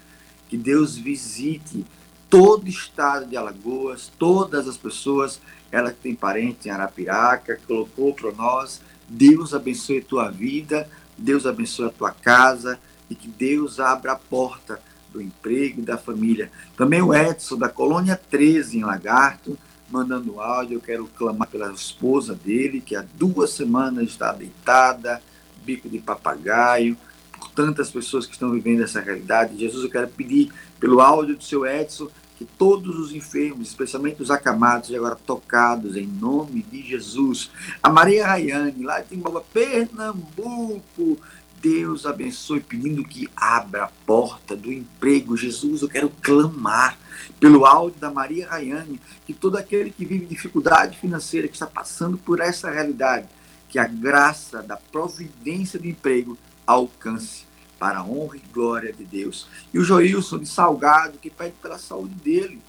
Que 0.48 0.56
Deus 0.56 0.96
visite 0.96 1.84
todo 2.28 2.64
o 2.64 2.68
estado 2.68 3.26
de 3.26 3.36
Alagoas, 3.36 4.10
todas 4.18 4.66
as 4.66 4.76
pessoas, 4.76 5.40
ela 5.70 5.92
que 5.92 6.00
tem 6.00 6.14
parentes 6.14 6.66
em 6.66 6.70
Arapiraca, 6.70 7.60
colocou 7.66 8.14
para 8.14 8.32
nós. 8.32 8.80
Deus 9.08 9.52
abençoe 9.52 10.00
tua 10.00 10.30
vida, 10.30 10.88
Deus 11.20 11.46
abençoe 11.46 11.86
a 11.86 11.90
tua 11.90 12.10
casa 12.10 12.78
e 13.08 13.14
que 13.14 13.28
Deus 13.28 13.78
abra 13.78 14.12
a 14.12 14.16
porta 14.16 14.80
do 15.12 15.20
emprego 15.20 15.80
e 15.80 15.84
da 15.84 15.98
família. 15.98 16.50
Também 16.76 17.02
o 17.02 17.12
Edson, 17.12 17.56
da 17.56 17.68
Colônia 17.68 18.18
13, 18.30 18.78
em 18.78 18.84
Lagarto, 18.84 19.58
mandando 19.90 20.40
áudio. 20.40 20.76
Eu 20.76 20.80
quero 20.80 21.06
clamar 21.06 21.48
pela 21.48 21.72
esposa 21.72 22.34
dele, 22.34 22.80
que 22.80 22.94
há 22.94 23.04
duas 23.14 23.50
semanas 23.50 24.04
está 24.04 24.32
deitada, 24.32 25.20
bico 25.64 25.88
de 25.88 25.98
papagaio, 25.98 26.96
por 27.32 27.50
tantas 27.50 27.90
pessoas 27.90 28.26
que 28.26 28.32
estão 28.32 28.50
vivendo 28.50 28.82
essa 28.82 29.00
realidade. 29.00 29.58
Jesus, 29.58 29.84
eu 29.84 29.90
quero 29.90 30.08
pedir 30.08 30.52
pelo 30.78 31.00
áudio 31.00 31.36
do 31.36 31.44
seu 31.44 31.66
Edson 31.66 32.08
que 32.40 32.44
todos 32.46 32.98
os 32.98 33.12
enfermos, 33.12 33.68
especialmente 33.68 34.22
os 34.22 34.30
acamados, 34.30 34.90
agora 34.94 35.14
tocados 35.14 35.94
em 35.94 36.06
nome 36.06 36.62
de 36.62 36.80
Jesus. 36.80 37.50
A 37.82 37.90
Maria 37.90 38.26
Rayane, 38.26 38.82
lá 38.82 38.98
de 39.00 39.08
Timbaúba, 39.08 39.42
Pernambuco, 39.52 41.18
Deus 41.60 42.06
abençoe, 42.06 42.60
pedindo 42.60 43.04
que 43.04 43.28
abra 43.36 43.84
a 43.84 43.90
porta 44.06 44.56
do 44.56 44.72
emprego. 44.72 45.36
Jesus, 45.36 45.82
eu 45.82 45.88
quero 45.90 46.08
clamar 46.22 46.98
pelo 47.38 47.66
áudio 47.66 48.00
da 48.00 48.10
Maria 48.10 48.48
Rayane, 48.48 48.98
que 49.26 49.34
todo 49.34 49.58
aquele 49.58 49.90
que 49.90 50.06
vive 50.06 50.24
dificuldade 50.24 50.96
financeira, 50.96 51.46
que 51.46 51.52
está 51.52 51.66
passando 51.66 52.16
por 52.16 52.40
essa 52.40 52.70
realidade, 52.70 53.28
que 53.68 53.78
a 53.78 53.86
graça 53.86 54.62
da 54.62 54.78
providência 54.78 55.78
do 55.78 55.86
emprego 55.86 56.38
alcance 56.66 57.49
para 57.80 57.98
a 58.00 58.04
honra 58.04 58.36
e 58.36 58.42
glória 58.52 58.92
de 58.92 59.04
Deus. 59.04 59.46
E 59.72 59.78
o 59.78 59.82
Joilson 59.82 60.38
de 60.38 60.46
Salgado, 60.46 61.16
que 61.16 61.30
pede 61.30 61.54
pela 61.62 61.78
saúde 61.78 62.14
dele. 62.16 62.60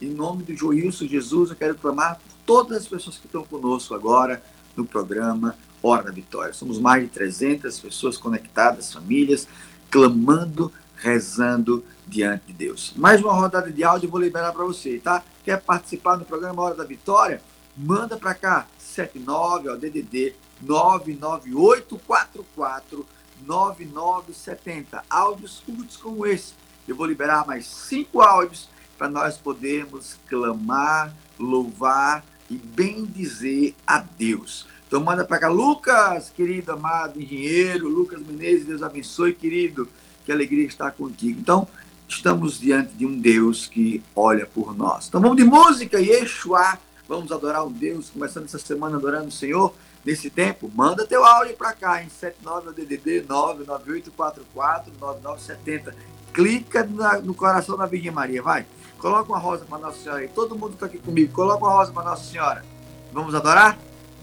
Em 0.00 0.08
nome 0.08 0.44
do 0.44 0.56
Joilson 0.56 1.06
Jesus, 1.06 1.50
eu 1.50 1.56
quero 1.56 1.74
clamar 1.74 2.14
por 2.14 2.22
todas 2.46 2.78
as 2.78 2.86
pessoas 2.86 3.18
que 3.18 3.26
estão 3.26 3.42
conosco 3.42 3.92
agora 3.94 4.40
no 4.76 4.84
programa 4.84 5.56
Hora 5.82 6.04
da 6.04 6.12
Vitória. 6.12 6.54
Somos 6.54 6.78
mais 6.78 7.02
de 7.02 7.08
300 7.08 7.80
pessoas 7.80 8.16
conectadas, 8.16 8.92
famílias, 8.92 9.48
clamando, 9.90 10.72
rezando 10.94 11.84
diante 12.06 12.46
de 12.46 12.52
Deus. 12.52 12.92
Mais 12.96 13.20
uma 13.20 13.32
rodada 13.32 13.72
de 13.72 13.82
áudio 13.82 14.06
eu 14.06 14.10
vou 14.10 14.20
liberar 14.20 14.52
para 14.52 14.64
você, 14.64 15.00
tá? 15.00 15.24
Quer 15.44 15.60
participar 15.60 16.14
do 16.14 16.24
programa 16.24 16.62
Hora 16.62 16.76
da 16.76 16.84
Vitória? 16.84 17.42
Manda 17.76 18.16
para 18.16 18.34
cá, 18.34 18.68
79 18.78 19.68
ao 19.68 19.76
DDD 19.76 20.32
99844 20.62 23.04
9970. 23.46 25.02
Áudios 25.08 25.62
curtos 25.64 25.96
como 25.96 26.26
esse. 26.26 26.54
Eu 26.86 26.96
vou 26.96 27.06
liberar 27.06 27.46
mais 27.46 27.66
cinco 27.66 28.20
áudios 28.20 28.68
para 28.98 29.08
nós 29.08 29.36
podermos 29.38 30.16
clamar, 30.28 31.14
louvar 31.38 32.24
e 32.50 32.56
bem 32.56 33.04
dizer 33.04 33.74
a 33.86 33.98
Deus. 33.98 34.66
Então 34.86 35.00
manda 35.00 35.24
para 35.24 35.38
cá, 35.38 35.48
Lucas, 35.48 36.30
querido, 36.30 36.72
amado 36.72 37.20
engenheiro, 37.20 37.88
Lucas 37.88 38.20
Menezes, 38.20 38.66
Deus 38.66 38.82
abençoe, 38.82 39.32
querido, 39.32 39.88
que 40.24 40.32
alegria 40.32 40.66
estar 40.66 40.90
contigo. 40.90 41.38
Então, 41.38 41.68
estamos 42.08 42.58
diante 42.58 42.92
de 42.94 43.06
um 43.06 43.18
Deus 43.18 43.66
que 43.66 44.02
olha 44.16 44.44
por 44.44 44.76
nós. 44.76 45.06
Então 45.06 45.20
vamos 45.20 45.36
de 45.36 45.44
música, 45.44 46.00
Yeshua, 46.00 46.76
vamos 47.08 47.30
adorar 47.30 47.64
um 47.64 47.70
Deus, 47.70 48.10
começando 48.10 48.46
essa 48.46 48.58
semana 48.58 48.96
adorando 48.96 49.28
o 49.28 49.32
Senhor. 49.32 49.72
Nesse 50.04 50.30
tempo, 50.30 50.70
manda 50.74 51.06
teu 51.06 51.24
áudio 51.24 51.56
para 51.56 51.72
cá 51.72 52.02
em 52.02 52.08
79 52.08 52.72
DDD 52.72 53.26
99844 53.28 54.92
9970. 54.98 55.94
Clica 56.32 56.84
na, 56.84 57.18
no 57.18 57.34
coração 57.34 57.76
da 57.76 57.86
Virgem 57.86 58.10
Maria, 58.10 58.42
vai. 58.42 58.64
Coloca 58.98 59.30
uma 59.30 59.38
rosa 59.38 59.64
para 59.64 59.78
Nossa 59.78 59.98
Senhora 59.98 60.20
aí. 60.20 60.28
Todo 60.28 60.56
mundo 60.56 60.74
está 60.74 60.86
aqui 60.86 60.98
comigo. 60.98 61.32
Coloca 61.32 61.64
uma 61.64 61.72
rosa 61.72 61.92
para 61.92 62.04
Nossa 62.04 62.24
Senhora. 62.24 62.64
Vamos 63.12 63.34
adorar? 63.34 63.78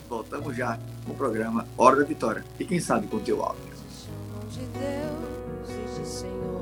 Voltamos 0.07 0.55
já 0.55 0.79
com 1.05 1.11
o 1.11 1.15
programa 1.15 1.67
Hora 1.77 1.97
da 1.97 2.03
Vitória. 2.03 2.43
E 2.59 2.65
quem 2.65 2.79
sabe 2.79 3.07
com 3.07 3.19
teu 3.19 3.43
áudio. 3.43 3.61
de 4.49 4.59
Deus 4.59 5.69
e 5.69 5.99
de 5.99 6.07
Senhor, 6.07 6.61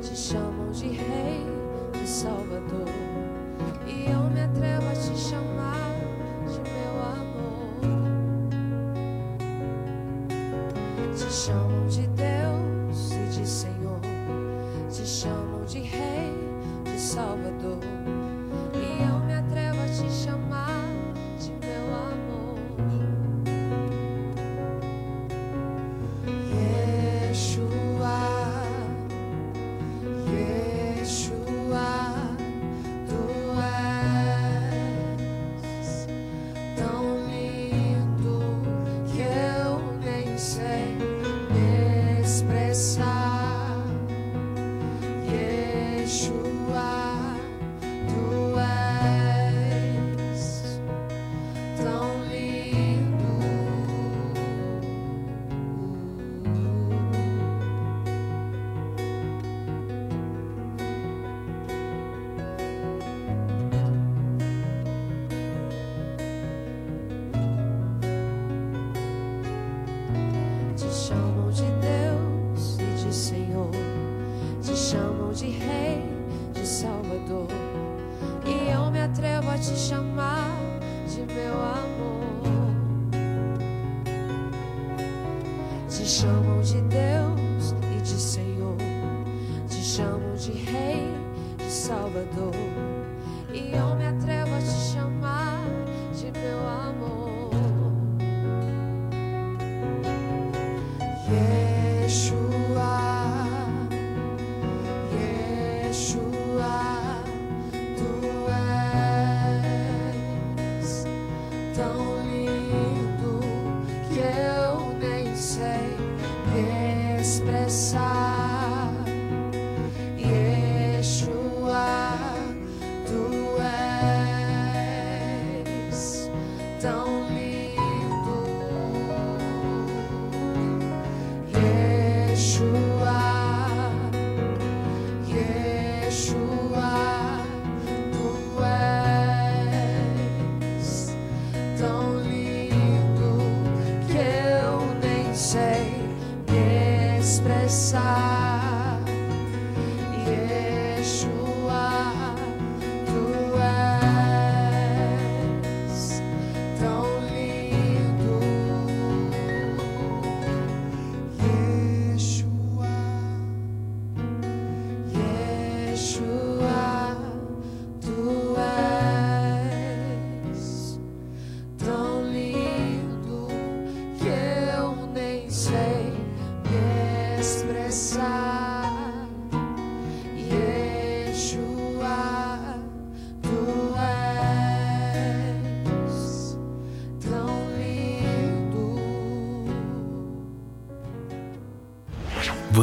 te 0.00 0.16
chamam 0.16 0.70
de 0.70 0.86
Rei, 0.88 1.44
de 2.00 2.08
Salvador, 2.08 2.88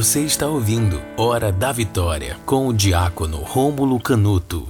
Você 0.02 0.22
está 0.22 0.48
ouvindo 0.48 1.00
Hora 1.16 1.52
da 1.52 1.72
Vitória 1.72 2.36
com 2.44 2.66
o 2.66 2.74
diácono 2.74 3.38
Rômulo 3.38 4.02
Canuto. 4.02 4.68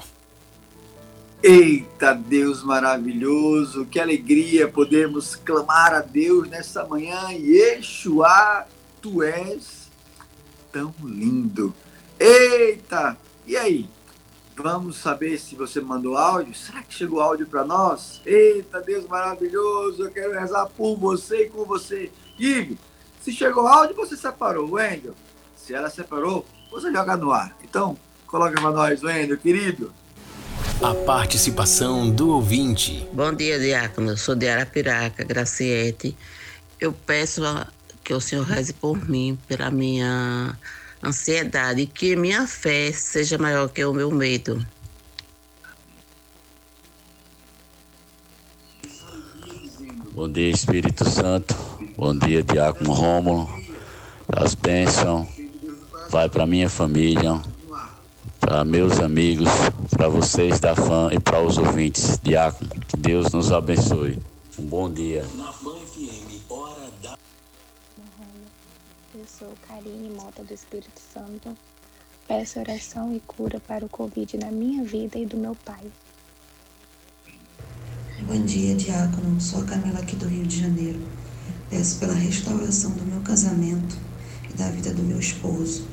Eita 1.42 2.14
Deus 2.14 2.62
maravilhoso, 2.66 3.86
que 3.86 3.98
alegria 3.98 4.68
podermos 4.68 5.38
clamar 5.38 5.94
a 5.94 6.02
Deus 6.02 6.50
nessa 6.50 6.84
manhã. 6.84 7.30
Yeshua, 7.32 8.68
tu 9.02 9.24
és 9.24 9.90
tão 10.70 10.94
lindo. 11.02 11.74
Eita! 12.20 13.16
E 13.48 13.56
aí? 13.56 13.90
Vamos 14.54 14.98
saber 14.98 15.40
se 15.40 15.56
você 15.56 15.80
mandou 15.80 16.18
áudio? 16.18 16.54
Será 16.54 16.84
que 16.84 16.94
chegou 16.94 17.22
áudio 17.22 17.48
para 17.48 17.64
nós? 17.64 18.22
Eita 18.26 18.82
Deus 18.82 19.08
maravilhoso, 19.08 20.04
eu 20.04 20.12
quero 20.12 20.38
rezar 20.38 20.66
por 20.76 20.98
você 20.98 21.44
e 21.44 21.50
com 21.50 21.64
você. 21.64 22.12
Ive, 22.38 22.78
se 23.22 23.32
chegou 23.32 23.68
áudio, 23.68 23.96
você 23.96 24.18
separou. 24.18 24.72
Wendel, 24.72 25.16
se 25.56 25.74
ela 25.74 25.90
separou, 25.90 26.46
você 26.72 26.92
joga 26.92 27.16
no 27.16 27.32
ar. 27.32 27.56
Então, 27.64 27.98
coloca 28.28 28.60
para 28.60 28.72
nós, 28.72 29.04
Wendel, 29.04 29.38
querido. 29.38 29.94
A 30.82 30.96
participação 31.06 32.10
do 32.10 32.30
ouvinte. 32.30 33.08
Bom 33.14 33.32
dia, 33.34 33.60
Diácono. 33.60 34.12
Eu 34.12 34.18
sou 34.18 34.34
de 34.36 34.50
Arapiraca, 34.50 35.24
Graciete. 35.24 36.18
Eu 36.80 36.92
peço 36.92 37.46
a- 37.46 37.68
que 38.04 38.14
o 38.14 38.20
Senhor 38.20 38.44
reze 38.44 38.74
por 38.74 39.08
mim, 39.08 39.38
pela 39.48 39.70
minha 39.70 40.58
ansiedade, 41.04 41.82
e 41.82 41.86
que 41.88 42.16
minha 42.16 42.48
fé 42.48 42.92
seja 42.92 43.38
maior 43.38 43.68
que 43.70 43.86
o 43.86 43.94
meu 43.94 44.10
medo. 44.10 44.66
Bom 50.14 50.28
dia, 50.30 50.50
Espírito 50.50 51.08
Santo. 51.10 51.56
Bom 52.02 52.18
dia, 52.18 52.42
Diácono 52.42 52.94
Rômulo. 52.94 53.48
As 54.28 54.56
bênçãos 54.56 55.28
vai 56.10 56.28
para 56.28 56.48
minha 56.48 56.68
família, 56.68 57.40
para 58.40 58.66
meus 58.66 59.00
amigos, 59.00 59.48
para 59.92 60.08
vocês 60.08 60.60
da 60.60 60.76
fã 60.76 61.12
e 61.14 61.20
para 61.20 61.40
os 61.40 61.60
ouvintes. 61.60 62.20
Diácono, 62.24 62.72
que 62.88 62.98
Deus 62.98 63.32
nos 63.32 63.52
abençoe. 63.52 64.18
Um 64.58 64.64
bom 64.64 64.92
dia. 64.92 65.24
Eu 69.14 69.28
sou 69.28 69.54
Karine 69.68 70.10
Mota 70.10 70.44
do 70.44 70.56
Espírito 70.56 71.00
Santo. 71.14 71.56
Peço 72.28 72.60
oração 72.60 73.16
e 73.16 73.20
cura 73.20 73.60
para 73.60 73.86
o 73.86 73.90
Covid 73.90 74.40
na 74.40 74.50
minha 74.50 74.84
vida 74.84 75.20
e 75.20 75.26
do 75.28 75.38
meu 75.38 75.56
pai. 75.64 75.86
Bom 78.22 78.44
dia, 78.44 78.74
Diácono. 78.74 79.40
Sou 79.40 79.62
a 79.62 79.66
Camila 79.66 80.00
aqui 80.00 80.16
do 80.16 80.28
Rio 80.28 80.48
de 80.48 80.62
Janeiro. 80.62 81.00
Peço 81.72 82.00
pela 82.00 82.14
restauração 82.14 82.92
do 82.92 83.06
meu 83.10 83.22
casamento 83.22 83.96
e 84.54 84.58
da 84.58 84.66
vida 84.72 84.94
do 84.94 85.02
meu 85.04 85.18
esposo, 85.18 85.88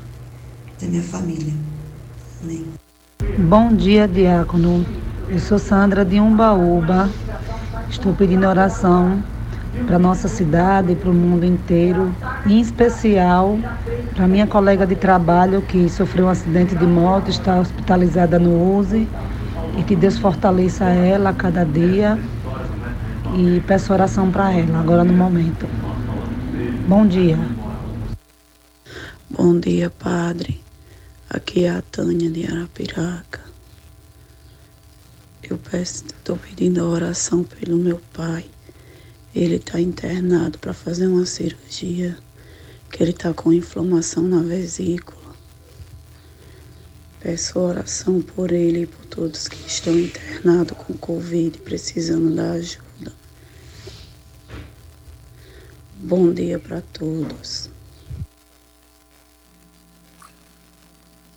da 0.81 0.89
minha 0.89 1.05
família. 1.05 1.55
Amém. 2.43 2.67
Bom 3.39 3.73
dia, 3.73 4.09
diácono. 4.09 4.85
Eu 5.29 5.39
sou 5.39 5.57
Sandra 5.57 6.05
de 6.05 6.19
Umbaúba. 6.19 7.09
Estou 7.89 8.13
pedindo 8.13 8.45
oração 8.45 9.23
para 9.87 10.01
nossa 10.01 10.27
cidade 10.27 10.95
e 10.95 10.97
para 10.97 11.11
o 11.11 11.15
mundo 11.15 11.45
inteiro, 11.45 12.13
em 12.45 12.61
especial 12.61 13.57
para 14.17 14.27
minha 14.27 14.49
colega 14.49 14.85
de 14.85 14.97
trabalho 14.97 15.63
que 15.63 15.89
sofreu 15.89 16.27
um 16.27 16.29
acidente 16.29 16.75
de 16.75 16.87
moto, 16.87 17.31
está 17.31 17.61
hospitalizada 17.61 18.37
no 18.37 18.79
USE 18.79 19.07
e 19.79 19.83
que 19.85 19.95
Deus 19.95 20.19
fortaleça 20.19 20.87
ela 20.87 21.31
a 21.31 21.35
cada 21.35 21.65
dia 21.65 22.19
e 23.37 23.61
peço 23.61 23.93
oração 23.93 24.31
para 24.31 24.53
ela 24.53 24.81
agora 24.81 25.05
no 25.05 25.13
momento. 25.13 25.67
Bom 26.87 27.07
dia. 27.07 27.39
Bom 29.29 29.59
dia, 29.59 29.91
Padre. 29.91 30.63
Aqui 31.29 31.65
é 31.65 31.71
a 31.71 31.83
Tânia 31.83 32.31
de 32.31 32.47
Arapiraca. 32.47 33.41
Eu 35.43 35.59
estou 35.73 36.37
pedindo 36.37 36.81
a 36.81 36.89
oração 36.89 37.45
pelo 37.45 37.77
meu 37.77 38.01
pai. 38.13 38.47
Ele 39.35 39.57
está 39.57 39.81
internado 39.81 40.59
para 40.59 40.73
fazer 40.73 41.07
uma 41.07 41.27
cirurgia, 41.27 42.17
que 42.91 43.03
ele 43.03 43.11
está 43.11 43.33
com 43.35 43.53
inflamação 43.53 44.23
na 44.23 44.43
vesícula. 44.43 45.19
Peço 47.21 47.59
oração 47.59 48.23
por 48.23 48.53
ele 48.53 48.83
e 48.83 48.87
por 48.87 49.05
todos 49.07 49.49
que 49.49 49.67
estão 49.67 49.99
internados 49.99 50.77
com 50.79 50.95
Covid, 50.95 51.59
precisando 51.59 52.35
da 52.35 52.53
ajuda. 52.53 52.88
Bom 56.09 56.33
dia 56.33 56.59
para 56.59 56.81
todos. 56.81 57.69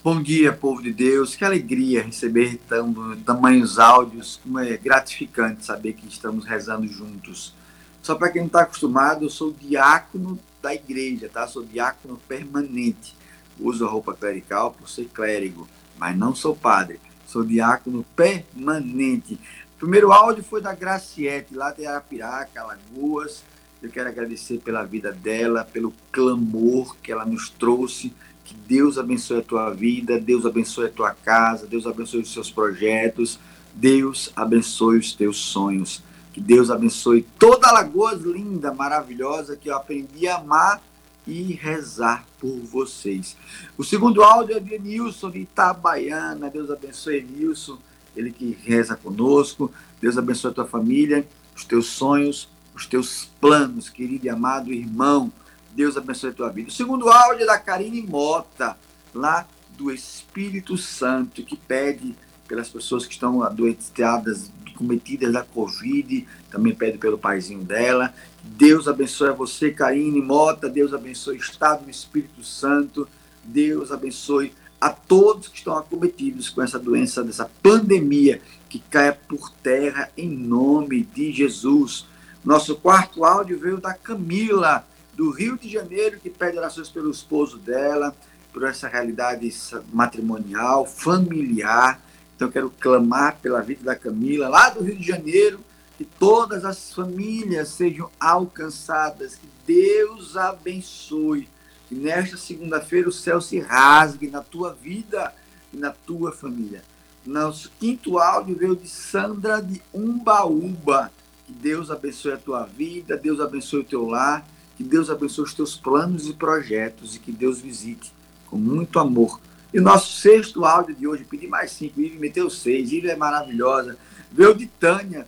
Bom 0.01 0.23
dia, 0.23 0.53
povo 0.53 0.81
de 0.81 0.93
Deus. 0.93 1.35
Que 1.35 1.43
alegria 1.43 2.01
receber 2.03 2.57
tam, 2.69 3.17
tamanhos 3.25 3.77
áudios. 3.77 4.39
Como 4.41 4.57
é 4.59 4.77
gratificante 4.77 5.65
saber 5.65 5.91
que 5.91 6.07
estamos 6.07 6.45
rezando 6.45 6.87
juntos. 6.87 7.53
Só 8.01 8.15
para 8.15 8.29
quem 8.29 8.43
não 8.43 8.47
está 8.47 8.61
acostumado, 8.61 9.25
eu 9.25 9.29
sou 9.29 9.51
diácono 9.51 10.39
da 10.61 10.73
igreja, 10.73 11.27
tá? 11.27 11.45
Sou 11.47 11.65
diácono 11.65 12.17
permanente. 12.25 13.13
Uso 13.59 13.85
a 13.85 13.89
roupa 13.89 14.13
clerical 14.13 14.71
por 14.71 14.89
ser 14.89 15.09
clérigo, 15.13 15.67
mas 15.97 16.17
não 16.17 16.33
sou 16.33 16.55
padre. 16.55 16.97
Sou 17.27 17.43
diácono 17.43 18.05
permanente. 18.15 19.33
O 19.75 19.79
primeiro 19.79 20.13
áudio 20.13 20.45
foi 20.45 20.61
da 20.61 20.73
Graciete, 20.73 21.53
lá 21.53 21.73
de 21.73 21.85
Arapiraca, 21.85 22.61
Alagoas. 22.61 23.43
Eu 23.81 23.89
quero 23.89 24.09
agradecer 24.09 24.59
pela 24.59 24.83
vida 24.83 25.11
dela, 25.11 25.63
pelo 25.63 25.91
clamor 26.11 26.95
que 26.97 27.11
ela 27.11 27.25
nos 27.25 27.49
trouxe. 27.49 28.13
Que 28.45 28.53
Deus 28.53 28.97
abençoe 28.97 29.39
a 29.39 29.43
tua 29.43 29.71
vida, 29.71 30.19
Deus 30.19 30.45
abençoe 30.45 30.85
a 30.85 30.91
tua 30.91 31.11
casa, 31.15 31.65
Deus 31.65 31.87
abençoe 31.87 32.21
os 32.21 32.31
seus 32.31 32.51
projetos, 32.51 33.39
Deus 33.73 34.31
abençoe 34.35 34.99
os 34.99 35.13
teus 35.13 35.37
sonhos. 35.37 36.03
Que 36.31 36.39
Deus 36.39 36.69
abençoe 36.69 37.25
toda 37.39 37.69
Alagoas 37.69 38.21
linda, 38.21 38.71
maravilhosa, 38.71 39.55
que 39.55 39.69
eu 39.69 39.75
aprendi 39.75 40.27
a 40.27 40.35
amar 40.37 40.81
e 41.25 41.53
rezar 41.53 42.25
por 42.39 42.55
vocês. 42.59 43.35
O 43.77 43.83
segundo 43.83 44.21
áudio 44.21 44.57
é 44.57 44.59
de 44.59 44.77
Nilson 44.77 45.31
de 45.31 45.39
Itabaiana. 45.39 46.49
Deus 46.49 46.69
abençoe 46.69 47.21
Nilson, 47.23 47.79
ele 48.15 48.31
que 48.31 48.55
reza 48.63 48.95
conosco. 48.95 49.71
Deus 49.99 50.17
abençoe 50.17 50.51
a 50.51 50.53
tua 50.53 50.65
família, 50.65 51.27
os 51.55 51.65
teus 51.65 51.87
sonhos, 51.87 52.47
os 52.81 52.87
teus 52.87 53.29
planos, 53.39 53.89
querido 53.89 54.25
e 54.25 54.29
amado 54.29 54.73
irmão. 54.73 55.31
Deus 55.73 55.95
abençoe 55.95 56.31
a 56.31 56.33
tua 56.33 56.49
vida. 56.49 56.69
O 56.69 56.73
segundo 56.73 57.09
áudio 57.09 57.43
é 57.43 57.45
da 57.45 57.57
Karine 57.57 58.01
Mota, 58.01 58.75
lá 59.13 59.47
do 59.77 59.91
Espírito 59.91 60.77
Santo, 60.77 61.43
que 61.43 61.55
pede 61.55 62.15
pelas 62.47 62.69
pessoas 62.69 63.05
que 63.05 63.13
estão 63.13 63.43
adoentadas, 63.43 64.51
cometidas 64.75 65.31
da 65.31 65.43
Covid, 65.43 66.27
também 66.49 66.73
pede 66.73 66.97
pelo 66.97 67.17
paizinho 67.17 67.63
dela. 67.63 68.13
Deus 68.43 68.87
abençoe 68.87 69.29
a 69.29 69.33
você, 69.33 69.71
Karine 69.71 70.21
Mota. 70.21 70.67
Deus 70.67 70.91
abençoe 70.91 71.37
o 71.37 71.39
Estado 71.39 71.85
do 71.85 71.91
Espírito 71.91 72.43
Santo. 72.43 73.07
Deus 73.43 73.91
abençoe 73.91 74.53
a 74.79 74.89
todos 74.89 75.47
que 75.47 75.59
estão 75.59 75.77
acometidos 75.77 76.49
com 76.49 76.63
essa 76.63 76.79
doença, 76.79 77.23
dessa 77.23 77.49
pandemia, 77.61 78.41
que 78.67 78.79
caia 78.79 79.13
por 79.13 79.51
terra 79.51 80.09
em 80.17 80.29
nome 80.29 81.03
de 81.03 81.31
Jesus. 81.31 82.09
Nosso 82.43 82.75
quarto 82.75 83.23
áudio 83.23 83.59
veio 83.59 83.77
da 83.77 83.93
Camila, 83.93 84.85
do 85.13 85.29
Rio 85.29 85.57
de 85.57 85.69
Janeiro, 85.69 86.19
que 86.19 86.29
pede 86.29 86.57
orações 86.57 86.89
pelo 86.89 87.11
esposo 87.11 87.57
dela, 87.57 88.15
por 88.51 88.63
essa 88.63 88.87
realidade 88.87 89.53
matrimonial, 89.93 90.85
familiar. 90.85 92.01
Então, 92.35 92.49
quero 92.49 92.71
clamar 92.71 93.37
pela 93.37 93.61
vida 93.61 93.83
da 93.83 93.95
Camila, 93.95 94.49
lá 94.49 94.69
do 94.69 94.83
Rio 94.83 94.97
de 94.97 95.05
Janeiro, 95.05 95.59
que 95.97 96.03
todas 96.03 96.65
as 96.65 96.91
famílias 96.91 97.69
sejam 97.69 98.09
alcançadas, 98.19 99.35
que 99.35 99.47
Deus 99.67 100.35
abençoe, 100.35 101.47
que 101.87 101.93
nesta 101.93 102.37
segunda-feira 102.37 103.07
o 103.07 103.11
céu 103.11 103.39
se 103.39 103.59
rasgue 103.59 104.27
na 104.27 104.41
tua 104.41 104.73
vida 104.73 105.31
e 105.71 105.77
na 105.77 105.91
tua 105.91 106.31
família. 106.31 106.81
Nosso 107.23 107.71
quinto 107.79 108.17
áudio 108.17 108.57
veio 108.57 108.75
de 108.75 108.87
Sandra 108.87 109.61
de 109.61 109.79
Umbaúba. 109.93 111.11
Que 111.51 111.63
Deus 111.63 111.91
abençoe 111.91 112.31
a 112.31 112.37
tua 112.37 112.63
vida, 112.63 113.17
Deus 113.17 113.41
abençoe 113.41 113.81
o 113.81 113.83
teu 113.83 114.05
lar, 114.05 114.47
que 114.77 114.83
Deus 114.83 115.09
abençoe 115.09 115.43
os 115.43 115.53
teus 115.53 115.75
planos 115.75 116.29
e 116.29 116.33
projetos 116.33 117.15
e 117.15 117.19
que 117.19 117.31
Deus 117.31 117.59
visite 117.59 118.13
com 118.49 118.55
muito 118.55 118.97
amor. 118.97 119.37
E 119.73 119.79
o 119.79 119.83
nosso 119.83 120.17
sexto 120.19 120.63
áudio 120.63 120.95
de 120.95 121.05
hoje, 121.05 121.25
pedi 121.25 121.47
mais 121.47 121.71
cinco, 121.71 121.99
Ive 121.99 122.17
meteu 122.17 122.49
seis, 122.49 122.93
Ive 122.93 123.09
é 123.09 123.17
maravilhosa, 123.17 123.97
veio 124.31 124.55
de 124.55 124.65
Tânia, 124.65 125.27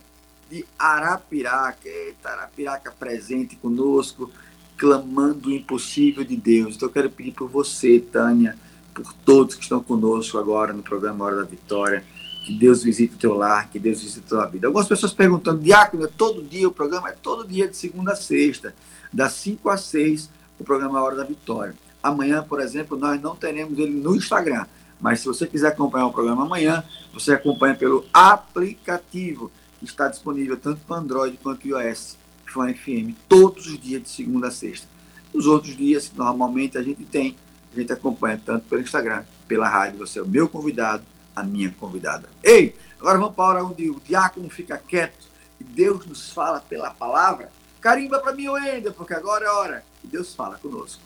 de 0.50 0.64
Arapiraca. 0.78 1.86
Eita, 1.86 2.30
Arapiraca 2.30 2.90
presente 2.98 3.56
conosco, 3.56 4.30
clamando 4.78 5.50
o 5.50 5.52
impossível 5.52 6.24
de 6.24 6.36
Deus. 6.36 6.76
Então 6.76 6.88
eu 6.88 6.92
quero 6.92 7.10
pedir 7.10 7.32
por 7.32 7.50
você, 7.50 8.00
Tânia, 8.00 8.56
por 8.94 9.12
todos 9.12 9.56
que 9.56 9.62
estão 9.62 9.82
conosco 9.82 10.38
agora 10.38 10.72
no 10.72 10.82
programa 10.82 11.24
Hora 11.26 11.36
da 11.36 11.44
Vitória, 11.44 12.02
que 12.44 12.52
Deus 12.52 12.82
visite 12.82 13.14
o 13.14 13.18
teu 13.18 13.34
lar, 13.34 13.70
que 13.70 13.78
Deus 13.78 14.02
visite 14.02 14.26
a 14.26 14.28
tua 14.28 14.46
vida. 14.46 14.66
Algumas 14.66 14.86
pessoas 14.86 15.14
perguntando, 15.14 15.62
Diácono, 15.62 16.04
é 16.04 16.08
todo 16.08 16.42
dia 16.42 16.68
o 16.68 16.72
programa? 16.72 17.08
É 17.08 17.12
todo 17.12 17.48
dia, 17.48 17.66
de 17.66 17.76
segunda 17.76 18.12
a 18.12 18.16
sexta, 18.16 18.74
das 19.10 19.32
5 19.32 19.70
às 19.70 19.80
6, 19.84 20.30
o 20.60 20.64
programa 20.64 21.00
Hora 21.00 21.16
da 21.16 21.24
Vitória. 21.24 21.74
Amanhã, 22.02 22.44
por 22.46 22.60
exemplo, 22.60 22.98
nós 22.98 23.20
não 23.20 23.34
teremos 23.34 23.78
ele 23.78 23.94
no 23.94 24.14
Instagram, 24.14 24.66
mas 25.00 25.20
se 25.20 25.26
você 25.26 25.46
quiser 25.46 25.68
acompanhar 25.68 26.06
o 26.06 26.12
programa 26.12 26.44
amanhã, 26.44 26.84
você 27.14 27.32
acompanha 27.32 27.74
pelo 27.74 28.04
aplicativo 28.12 29.50
que 29.78 29.86
está 29.86 30.08
disponível 30.08 30.56
tanto 30.58 30.82
para 30.86 30.98
Android 30.98 31.38
quanto 31.42 31.66
iOS, 31.66 32.18
Fã 32.44 32.72
FM, 32.72 33.16
todos 33.26 33.66
os 33.66 33.80
dias 33.80 34.02
de 34.02 34.08
segunda 34.10 34.48
a 34.48 34.50
sexta. 34.50 34.86
Os 35.32 35.46
outros 35.46 35.74
dias, 35.74 36.12
normalmente, 36.14 36.76
a 36.76 36.82
gente 36.82 37.04
tem, 37.04 37.36
a 37.72 37.80
gente 37.80 37.92
acompanha 37.92 38.40
tanto 38.44 38.66
pelo 38.68 38.82
Instagram, 38.82 39.24
pela 39.48 39.66
rádio, 39.66 39.98
você 39.98 40.18
é 40.18 40.22
o 40.22 40.28
meu 40.28 40.46
convidado, 40.46 41.02
a 41.34 41.42
minha 41.42 41.70
convidada. 41.78 42.28
Ei, 42.42 42.74
agora 42.98 43.18
vamos 43.18 43.34
para 43.34 43.44
a 43.44 43.48
hora 43.48 43.64
onde 43.64 43.90
o 43.90 44.00
diácono 44.00 44.48
fica 44.48 44.78
quieto 44.78 45.26
e 45.60 45.64
Deus 45.64 46.06
nos 46.06 46.30
fala 46.30 46.60
pela 46.60 46.90
palavra. 46.90 47.50
Carimba 47.80 48.18
para 48.18 48.32
mim, 48.32 48.48
Wender, 48.48 48.92
porque 48.92 49.14
agora 49.14 49.44
é 49.44 49.48
a 49.48 49.52
hora 49.54 49.84
que 50.00 50.06
Deus 50.06 50.34
fala 50.34 50.58
conosco. 50.58 51.02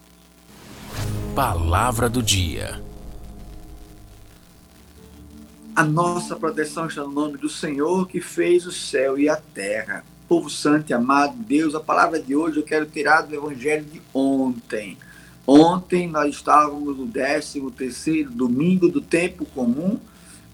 Palavra 1.35 2.09
do 2.09 2.23
dia. 2.23 2.83
A 5.75 5.85
nossa 5.85 6.35
proteção 6.35 6.87
está 6.87 7.03
no 7.03 7.13
nome 7.13 7.39
do 7.39 7.49
Senhor 7.49 8.09
que 8.09 8.21
fez 8.21 8.67
o 8.67 8.73
céu 8.73 9.19
e 9.19 9.29
a 9.29 9.37
terra. 9.37 10.05
povo 10.29 10.51
santo 10.51 10.91
e 10.91 10.93
amado 10.93 11.37
de 11.37 11.45
Deus, 11.45 11.75
a 11.75 11.81
palavra 11.81 12.21
de 12.21 12.35
hoje 12.37 12.59
eu 12.59 12.63
quero 12.63 12.85
tirar 12.85 13.23
do 13.23 13.35
evangelho 13.35 13.85
de 13.85 14.03
ontem. 14.13 14.99
Ontem 15.47 16.07
nós 16.07 16.35
estávamos 16.35 16.99
no 16.99 17.07
13 17.07 17.71
terceiro 17.71 18.31
domingo 18.31 18.89
do 18.89 19.01
tempo 19.01 19.47
comum 19.47 19.99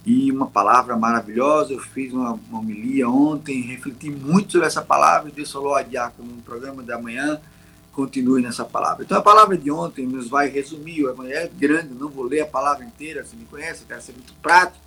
e 0.04 0.30
uma 0.30 0.46
palavra 0.46 0.96
maravilhosa. 0.96 1.72
Eu 1.72 1.80
fiz 1.80 2.12
uma, 2.12 2.32
uma 2.32 2.58
homilia 2.58 3.08
ontem, 3.08 3.62
refleti 3.62 4.10
muito 4.10 4.52
sobre 4.52 4.66
essa 4.66 4.82
palavra. 4.82 5.30
Deus 5.30 5.50
falou 5.50 5.74
a 5.74 5.82
Diácono 5.82 6.30
no 6.30 6.42
programa 6.42 6.82
da 6.82 6.98
manhã. 6.98 7.40
Continue 7.92 8.42
nessa 8.42 8.64
palavra. 8.64 9.04
Então, 9.04 9.16
a 9.16 9.22
palavra 9.22 9.56
de 9.56 9.70
ontem 9.70 10.06
nos 10.06 10.28
vai 10.28 10.48
resumir. 10.48 11.04
O 11.04 11.10
evangelho 11.10 11.38
é 11.38 11.48
grande, 11.48 11.94
não 11.94 12.08
vou 12.08 12.24
ler 12.24 12.40
a 12.40 12.46
palavra 12.46 12.84
inteira. 12.84 13.24
Você 13.24 13.36
me 13.36 13.44
conhece, 13.44 13.84
quero 13.86 14.02
ser 14.02 14.12
muito 14.12 14.34
prático. 14.42 14.84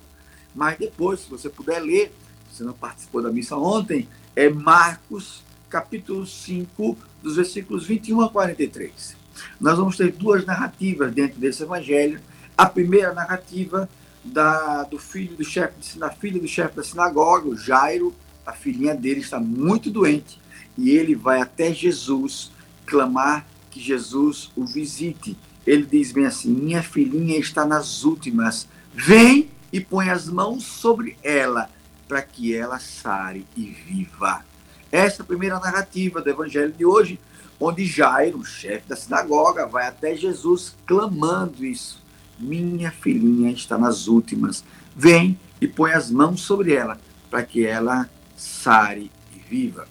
Mas 0.54 0.78
depois, 0.78 1.20
se 1.20 1.30
você 1.30 1.48
puder 1.48 1.80
ler, 1.80 2.12
você 2.50 2.62
não 2.62 2.72
participou 2.72 3.22
da 3.22 3.30
missa 3.30 3.56
ontem, 3.56 4.08
é 4.36 4.48
Marcos, 4.48 5.42
capítulo 5.68 6.26
5, 6.26 6.96
dos 7.22 7.36
versículos 7.36 7.86
21 7.86 8.20
a 8.20 8.28
43. 8.28 9.16
Nós 9.60 9.78
vamos 9.78 9.96
ter 9.96 10.12
duas 10.12 10.44
narrativas 10.44 11.12
dentro 11.12 11.38
desse 11.38 11.62
evangelho. 11.62 12.20
A 12.56 12.66
primeira 12.66 13.12
narrativa 13.12 13.88
da, 14.24 14.82
do 14.84 14.98
filho 14.98 15.36
do 15.36 15.44
chefe 15.44 15.98
da 15.98 16.10
filha 16.10 16.40
do 16.40 16.48
chefe 16.48 16.76
da 16.76 16.82
sinagoga, 16.82 17.48
o 17.48 17.56
Jairo, 17.56 18.14
a 18.44 18.52
filhinha 18.52 18.94
dele 18.94 19.20
está 19.20 19.38
muito 19.38 19.90
doente 19.90 20.40
e 20.76 20.90
ele 20.90 21.14
vai 21.14 21.40
até 21.40 21.72
Jesus 21.72 22.50
clamar 22.86 23.46
que 23.70 23.80
Jesus 23.80 24.50
o 24.56 24.64
visite. 24.64 25.36
Ele 25.66 25.84
diz 25.84 26.12
bem 26.12 26.26
assim: 26.26 26.50
Minha 26.50 26.82
filhinha 26.82 27.38
está 27.38 27.66
nas 27.66 28.04
últimas, 28.04 28.68
vem 28.94 29.50
e 29.72 29.80
põe 29.80 30.08
as 30.08 30.28
mãos 30.28 30.64
sobre 30.64 31.16
ela 31.22 31.68
para 32.06 32.22
que 32.22 32.54
ela 32.54 32.78
sare 32.78 33.46
e 33.56 33.66
viva. 33.66 34.44
Essa 34.90 35.20
é 35.20 35.22
a 35.22 35.26
primeira 35.26 35.60
narrativa 35.60 36.22
do 36.22 36.30
evangelho 36.30 36.72
de 36.72 36.86
hoje, 36.86 37.20
onde 37.60 37.84
Jairo, 37.84 38.42
chefe 38.44 38.88
da 38.88 38.96
sinagoga, 38.96 39.66
vai 39.66 39.86
até 39.86 40.16
Jesus 40.16 40.74
clamando 40.86 41.64
isso. 41.64 41.97
Minha 42.38 42.90
filhinha 42.90 43.50
está 43.50 43.76
nas 43.76 44.06
últimas. 44.06 44.64
Vem 44.94 45.38
e 45.60 45.66
põe 45.66 45.92
as 45.92 46.10
mãos 46.10 46.40
sobre 46.40 46.72
ela, 46.72 46.98
para 47.30 47.42
que 47.42 47.66
ela 47.66 48.08
sare 48.36 49.10
e 49.34 49.38
viva. 49.38 49.86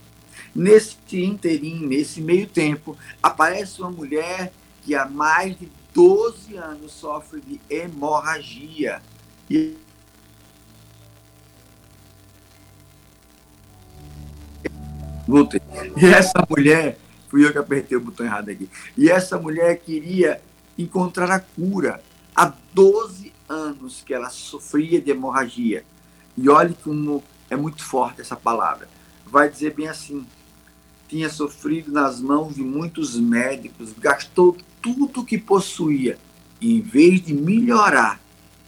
Nesse 0.56 0.98
interim, 1.24 1.86
nesse 1.86 2.22
meio 2.22 2.48
tempo, 2.48 2.98
aparece 3.22 3.82
uma 3.82 3.92
mulher 3.92 4.52
que 4.84 4.96
há 4.96 5.06
mais 5.06 5.58
de 5.60 5.70
12 5.94 6.56
anos 6.56 6.92
sofre 6.94 7.42
de 7.42 7.60
hemorragia. 7.70 9.02
E. 9.50 9.76
E 15.98 16.06
essa 16.06 16.46
mulher, 16.50 16.98
fui 17.28 17.46
eu 17.46 17.52
que 17.52 17.58
apertei 17.58 17.98
o 17.98 18.02
botão 18.02 18.26
errado 18.26 18.50
aqui. 18.50 18.70
E 18.98 19.10
essa 19.10 19.38
mulher 19.38 19.78
queria 19.80 20.42
encontrar 20.78 21.30
a 21.30 21.40
cura. 21.40 22.02
Há 22.38 22.54
12 22.72 23.34
anos 23.50 24.04
que 24.06 24.14
ela 24.14 24.30
sofria 24.30 25.02
de 25.02 25.10
hemorragia. 25.10 25.84
E 26.38 26.48
olhe 26.48 26.76
como 26.84 27.24
é 27.50 27.56
muito 27.56 27.84
forte 27.84 28.22
essa 28.22 28.36
palavra. 28.36 28.88
Vai 29.26 29.50
dizer 29.50 29.74
bem 29.74 29.88
assim: 29.88 30.24
tinha 31.08 31.30
sofrido 31.30 31.92
nas 31.92 32.22
mãos 32.22 32.54
de 32.54 32.62
muitos 32.62 33.16
médicos, 33.16 33.92
gastou 33.98 34.56
tudo 34.80 35.26
que 35.26 35.40
possuía. 35.40 36.20
E 36.62 36.76
em 36.76 36.80
vez 36.80 37.24
de 37.24 37.34
melhorar, 37.34 38.22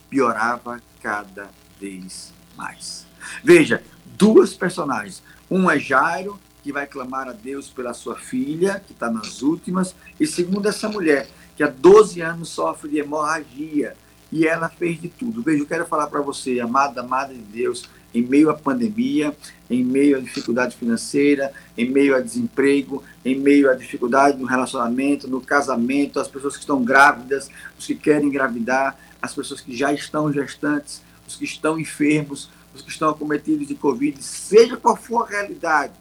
piorava 0.10 0.82
cada 1.00 1.52
vez 1.80 2.34
mais. 2.58 3.06
Veja, 3.44 3.84
duas 4.18 4.56
personagens. 4.56 5.22
Um 5.50 5.70
é 5.70 5.78
Jairo, 5.78 6.40
que 6.64 6.72
vai 6.72 6.86
clamar 6.86 7.28
a 7.28 7.34
Deus 7.34 7.70
pela 7.70 7.94
sua 7.94 8.16
filha, 8.16 8.82
que 8.86 8.94
está 8.94 9.10
nas 9.10 9.42
últimas, 9.42 9.96
e 10.20 10.28
segundo 10.28 10.68
essa 10.68 10.90
mulher, 10.90 11.28
que 11.56 11.64
há 11.64 11.68
12 11.68 12.22
anos 12.22 12.50
sofre 12.50 12.90
de 12.90 13.00
hemorragia, 13.00 13.96
e 14.32 14.46
ela 14.46 14.70
fez 14.70 15.02
de 15.02 15.10
tudo. 15.10 15.42
Veja, 15.42 15.64
eu 15.64 15.68
quero 15.68 15.86
falar 15.86 16.08
para 16.08 16.22
você, 16.22 16.60
amada, 16.60 17.02
amada 17.02 17.34
de 17.34 17.42
Deus, 17.42 17.90
em 18.14 18.22
meio 18.22 18.50
à 18.50 18.54
pandemia, 18.54 19.36
em 19.70 19.84
meio 19.84 20.18
à 20.18 20.20
dificuldade 20.20 20.76
financeira, 20.76 21.52
em 21.78 21.90
meio 21.90 22.16
a 22.16 22.20
desemprego, 22.20 23.04
em 23.24 23.38
meio 23.38 23.70
à 23.70 23.76
dificuldade 23.76 24.38
no 24.38 24.46
relacionamento, 24.46 25.28
no 25.28 25.42
casamento, 25.42 26.20
as 26.20 26.28
pessoas 26.28 26.56
que 26.56 26.62
estão 26.62 26.84
grávidas, 26.84 27.50
os 27.78 27.86
que 27.86 27.96
querem 27.96 28.28
engravidar, 28.28 28.98
as 29.22 29.34
pessoas 29.34 29.62
que 29.62 29.76
já 29.76 29.94
estão 29.94 30.32
gestantes, 30.32 31.02
os 31.28 31.36
que 31.36 31.46
estão 31.46 31.80
enfermos, 31.80 32.50
os 32.74 32.82
que 32.82 32.90
estão 32.90 33.10
acometidos 33.10 33.68
de 33.68 33.76
Covid, 33.76 34.22
seja 34.24 34.78
qual 34.78 34.96
for 34.96 35.24
a 35.24 35.30
realidade, 35.30 35.94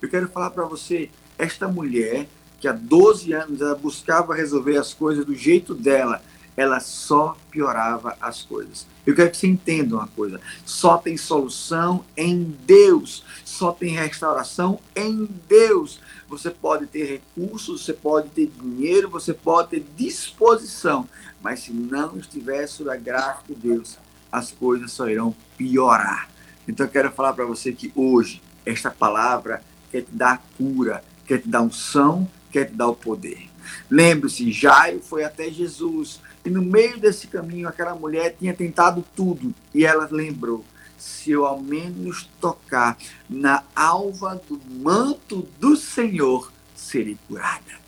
eu 0.00 0.08
quero 0.08 0.28
falar 0.28 0.50
para 0.50 0.64
você, 0.64 1.10
esta 1.38 1.68
mulher, 1.68 2.26
que 2.60 2.68
há 2.68 2.72
12 2.72 3.32
anos 3.32 3.60
ela 3.60 3.74
buscava 3.74 4.34
resolver 4.34 4.76
as 4.76 4.92
coisas 4.92 5.24
do 5.24 5.34
jeito 5.34 5.74
dela, 5.74 6.22
ela 6.56 6.78
só 6.80 7.36
piorava 7.50 8.16
as 8.20 8.42
coisas. 8.42 8.86
Eu 9.06 9.14
quero 9.14 9.30
que 9.30 9.36
você 9.36 9.46
entenda 9.46 9.96
uma 9.96 10.08
coisa: 10.08 10.40
só 10.64 10.98
tem 10.98 11.16
solução 11.16 12.04
em 12.16 12.44
Deus, 12.66 13.24
só 13.44 13.72
tem 13.72 13.94
restauração 13.94 14.78
em 14.94 15.28
Deus. 15.48 16.00
Você 16.28 16.50
pode 16.50 16.86
ter 16.86 17.04
recursos, 17.04 17.84
você 17.84 17.92
pode 17.92 18.28
ter 18.28 18.46
dinheiro, 18.46 19.08
você 19.08 19.32
pode 19.32 19.70
ter 19.70 19.86
disposição, 19.96 21.08
mas 21.42 21.60
se 21.60 21.72
não 21.72 22.18
estiver 22.18 22.66
sob 22.66 22.90
a 22.90 22.96
graça 22.96 23.42
de 23.48 23.54
Deus, 23.54 23.98
as 24.30 24.52
coisas 24.52 24.92
só 24.92 25.08
irão 25.08 25.34
piorar. 25.56 26.28
Então 26.68 26.86
eu 26.86 26.92
quero 26.92 27.10
falar 27.10 27.32
para 27.32 27.44
você 27.44 27.72
que 27.72 27.90
hoje 27.96 28.40
esta 28.64 28.90
palavra 28.90 29.62
quer 29.90 30.02
te 30.02 30.12
dar 30.12 30.42
cura, 30.56 31.02
quer 31.26 31.40
te 31.40 31.48
dar 31.48 31.62
unção, 31.62 32.28
quer 32.50 32.66
te 32.66 32.74
dar 32.74 32.88
o 32.88 32.94
poder. 32.94 33.48
Lembre-se, 33.90 34.50
Jairo 34.50 35.00
foi 35.00 35.24
até 35.24 35.50
Jesus 35.50 36.20
e 36.44 36.50
no 36.50 36.62
meio 36.62 36.98
desse 36.98 37.26
caminho 37.26 37.68
aquela 37.68 37.94
mulher 37.94 38.36
tinha 38.38 38.54
tentado 38.54 39.04
tudo 39.14 39.54
e 39.74 39.84
ela 39.84 40.08
lembrou: 40.10 40.64
se 40.98 41.30
eu 41.30 41.46
ao 41.46 41.60
menos 41.60 42.28
tocar 42.40 42.96
na 43.28 43.62
alva 43.74 44.40
do 44.48 44.60
manto 44.80 45.48
do 45.58 45.76
Senhor, 45.76 46.52
serei 46.74 47.16
curada. 47.26 47.80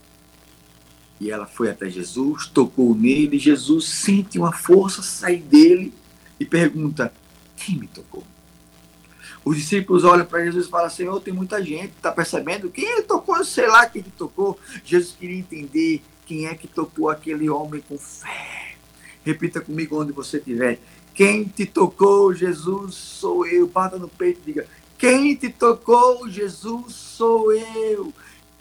E 1.21 1.31
ela 1.31 1.47
foi 1.47 1.71
até 1.71 1.89
Jesus, 1.89 2.47
tocou 2.47 2.95
nele, 2.95 3.39
Jesus 3.39 3.89
sente 3.89 4.39
uma 4.39 4.53
força 4.53 5.03
sair 5.03 5.41
dele 5.41 5.95
e 6.39 6.45
pergunta: 6.45 7.13
quem 7.57 7.79
me 7.79 7.87
tocou? 7.87 8.25
Os 9.45 9.57
discípulos 9.57 10.05
olham 10.05 10.25
para 10.25 10.45
Jesus 10.45 10.67
e 10.67 10.71
falam: 10.71 10.91
Senhor, 10.91 11.21
tem 11.21 11.35
muita 11.35 11.63
gente, 11.63 11.93
está 11.97 12.13
percebendo? 12.13 12.71
Quem 12.71 12.85
ele 12.85 13.03
tocou? 13.03 13.45
Sei 13.45 13.67
lá 13.67 13.87
quem 13.87 14.03
que 14.03 14.11
tocou. 14.11 14.59
Jesus 14.85 15.17
queria 15.19 15.39
entender 15.39 16.03
quem 16.27 16.47
é 16.47 16.55
que 16.55 16.69
tocou 16.69 17.11
aquele 17.11 17.51
homem 17.51 17.83
com 17.89 17.99
fé. 17.99 18.77
Repita 19.25 19.61
comigo 19.61 20.01
onde 20.01 20.13
você 20.13 20.39
estiver. 20.39 20.79
Quem 21.15 21.45
te 21.45 21.67
tocou, 21.67 22.35
Jesus, 22.35 22.95
sou 22.95 23.47
eu. 23.47 23.67
Bata 23.67 23.99
no 23.99 24.09
peito 24.09 24.41
e 24.43 24.47
diga: 24.47 24.67
Quem 24.97 25.35
te 25.35 25.51
tocou, 25.51 26.29
Jesus, 26.29 26.95
sou 26.95 27.53
eu. 27.53 28.13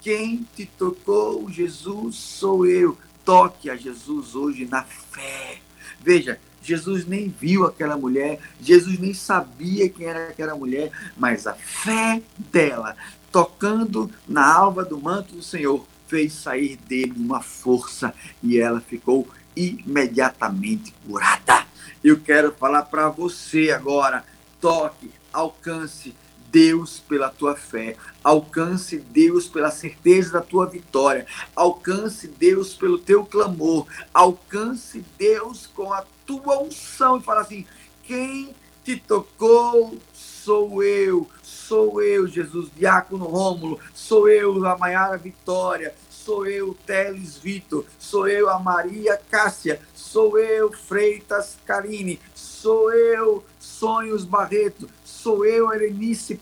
Quem 0.01 0.47
te 0.55 0.65
tocou, 0.65 1.49
Jesus, 1.49 2.15
sou 2.15 2.65
eu. 2.65 2.97
Toque 3.23 3.69
a 3.69 3.75
Jesus 3.75 4.35
hoje 4.35 4.65
na 4.65 4.83
fé. 4.83 5.59
Veja, 5.99 6.39
Jesus 6.61 7.05
nem 7.05 7.29
viu 7.29 7.65
aquela 7.65 7.97
mulher, 7.97 8.39
Jesus 8.61 8.99
nem 8.99 9.13
sabia 9.13 9.89
quem 9.89 10.07
era 10.07 10.29
aquela 10.29 10.55
mulher, 10.55 10.91
mas 11.17 11.47
a 11.47 11.53
fé 11.53 12.21
dela, 12.37 12.95
tocando 13.31 14.11
na 14.27 14.45
alva 14.45 14.83
do 14.85 14.99
manto 14.99 15.35
do 15.35 15.43
Senhor, 15.43 15.85
fez 16.07 16.33
sair 16.33 16.75
dele 16.75 17.13
uma 17.15 17.41
força 17.41 18.13
e 18.43 18.59
ela 18.59 18.81
ficou 18.81 19.27
imediatamente 19.55 20.93
curada. 21.05 21.65
Eu 22.03 22.19
quero 22.19 22.51
falar 22.53 22.83
para 22.83 23.09
você 23.09 23.71
agora: 23.71 24.25
toque, 24.59 25.09
alcance, 25.31 26.13
Deus 26.51 26.99
pela 26.99 27.29
tua 27.29 27.55
fé. 27.55 27.95
Alcance 28.23 28.97
Deus 28.97 29.47
pela 29.47 29.71
certeza 29.71 30.33
da 30.33 30.41
tua 30.41 30.65
vitória. 30.65 31.25
Alcance 31.55 32.27
Deus 32.27 32.73
pelo 32.73 32.99
teu 32.99 33.25
clamor. 33.25 33.87
Alcance 34.13 35.03
Deus 35.17 35.67
com 35.67 35.93
a 35.93 36.03
tua 36.25 36.61
unção 36.61 37.17
e 37.17 37.23
fala 37.23 37.41
assim: 37.41 37.65
quem 38.03 38.53
te 38.83 38.97
tocou 38.97 39.97
sou 40.13 40.83
eu. 40.83 41.27
Sou 41.41 42.01
eu, 42.01 42.27
Jesus, 42.27 42.69
Diácono 42.75 43.25
Rômulo, 43.27 43.79
sou 43.93 44.27
eu, 44.27 44.65
a 44.65 44.77
Maiara 44.77 45.15
Vitória, 45.15 45.95
sou 46.09 46.45
eu, 46.45 46.75
Teles 46.85 47.37
Vitor, 47.37 47.85
sou 47.97 48.27
eu, 48.27 48.49
a 48.49 48.59
Maria 48.59 49.15
Cássia, 49.15 49.79
sou 49.95 50.37
eu, 50.37 50.69
Freitas 50.73 51.57
Karine, 51.65 52.19
sou 52.35 52.91
eu, 52.91 53.41
Sonhos 53.57 54.25
Barreto, 54.25 54.89
sou 55.21 55.45
eu, 55.45 55.69
a 55.69 55.75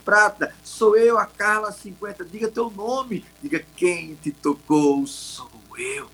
Prata, 0.06 0.54
sou 0.64 0.96
eu, 0.96 1.18
a 1.18 1.26
Carla 1.26 1.72
50. 1.72 2.24
Diga 2.24 2.48
teu 2.48 2.72
nome, 2.72 3.26
diga 3.44 3.64
quem 3.76 4.16
te 4.16 4.32
tocou, 4.32 5.06
sou 5.06 5.50
eu. 5.78 6.08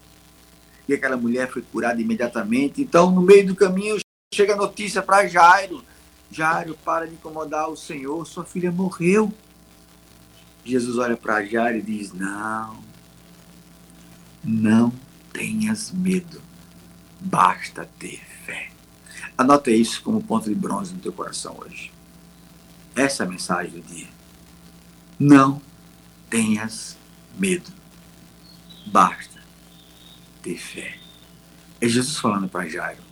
E 0.87 0.93
aquela 0.93 1.15
mulher 1.15 1.49
foi 1.49 1.61
curada 1.61 2.01
imediatamente. 2.01 2.81
Então, 2.81 3.11
no 3.11 3.21
meio 3.21 3.47
do 3.47 3.55
caminho, 3.55 3.97
chega 4.33 4.53
a 4.53 4.57
notícia 4.57 5.01
para 5.01 5.27
Jairo: 5.27 5.83
Jairo, 6.31 6.75
para 6.83 7.07
de 7.07 7.13
incomodar 7.13 7.69
o 7.69 7.77
Senhor, 7.77 8.25
sua 8.25 8.43
filha 8.43 8.71
morreu. 8.71 9.31
Jesus 10.63 10.97
olha 10.97 11.15
para 11.15 11.45
Jairo 11.45 11.77
e 11.77 11.81
diz: 11.83 12.13
Não, 12.13 12.79
não 14.43 14.91
tenhas 15.31 15.91
medo, 15.91 16.41
basta 17.19 17.87
ter 17.99 18.19
fé. 18.45 18.69
Anota 19.37 19.69
isso 19.69 20.01
como 20.01 20.23
ponto 20.23 20.49
de 20.49 20.55
bronze 20.55 20.93
no 20.93 20.99
teu 20.99 21.11
coração 21.13 21.57
hoje. 21.59 21.94
Essa 22.95 23.23
é 23.23 23.25
a 23.25 23.29
mensagem 23.29 23.71
do 23.71 23.81
dia. 23.81 24.07
Não 25.19 25.61
tenhas 26.29 26.97
medo, 27.37 27.71
basta 28.85 29.39
ter 30.41 30.57
fé. 30.57 30.97
É 31.81 31.87
Jesus 31.87 32.17
falando 32.17 32.47
para 32.47 32.67
Jairo. 32.67 33.03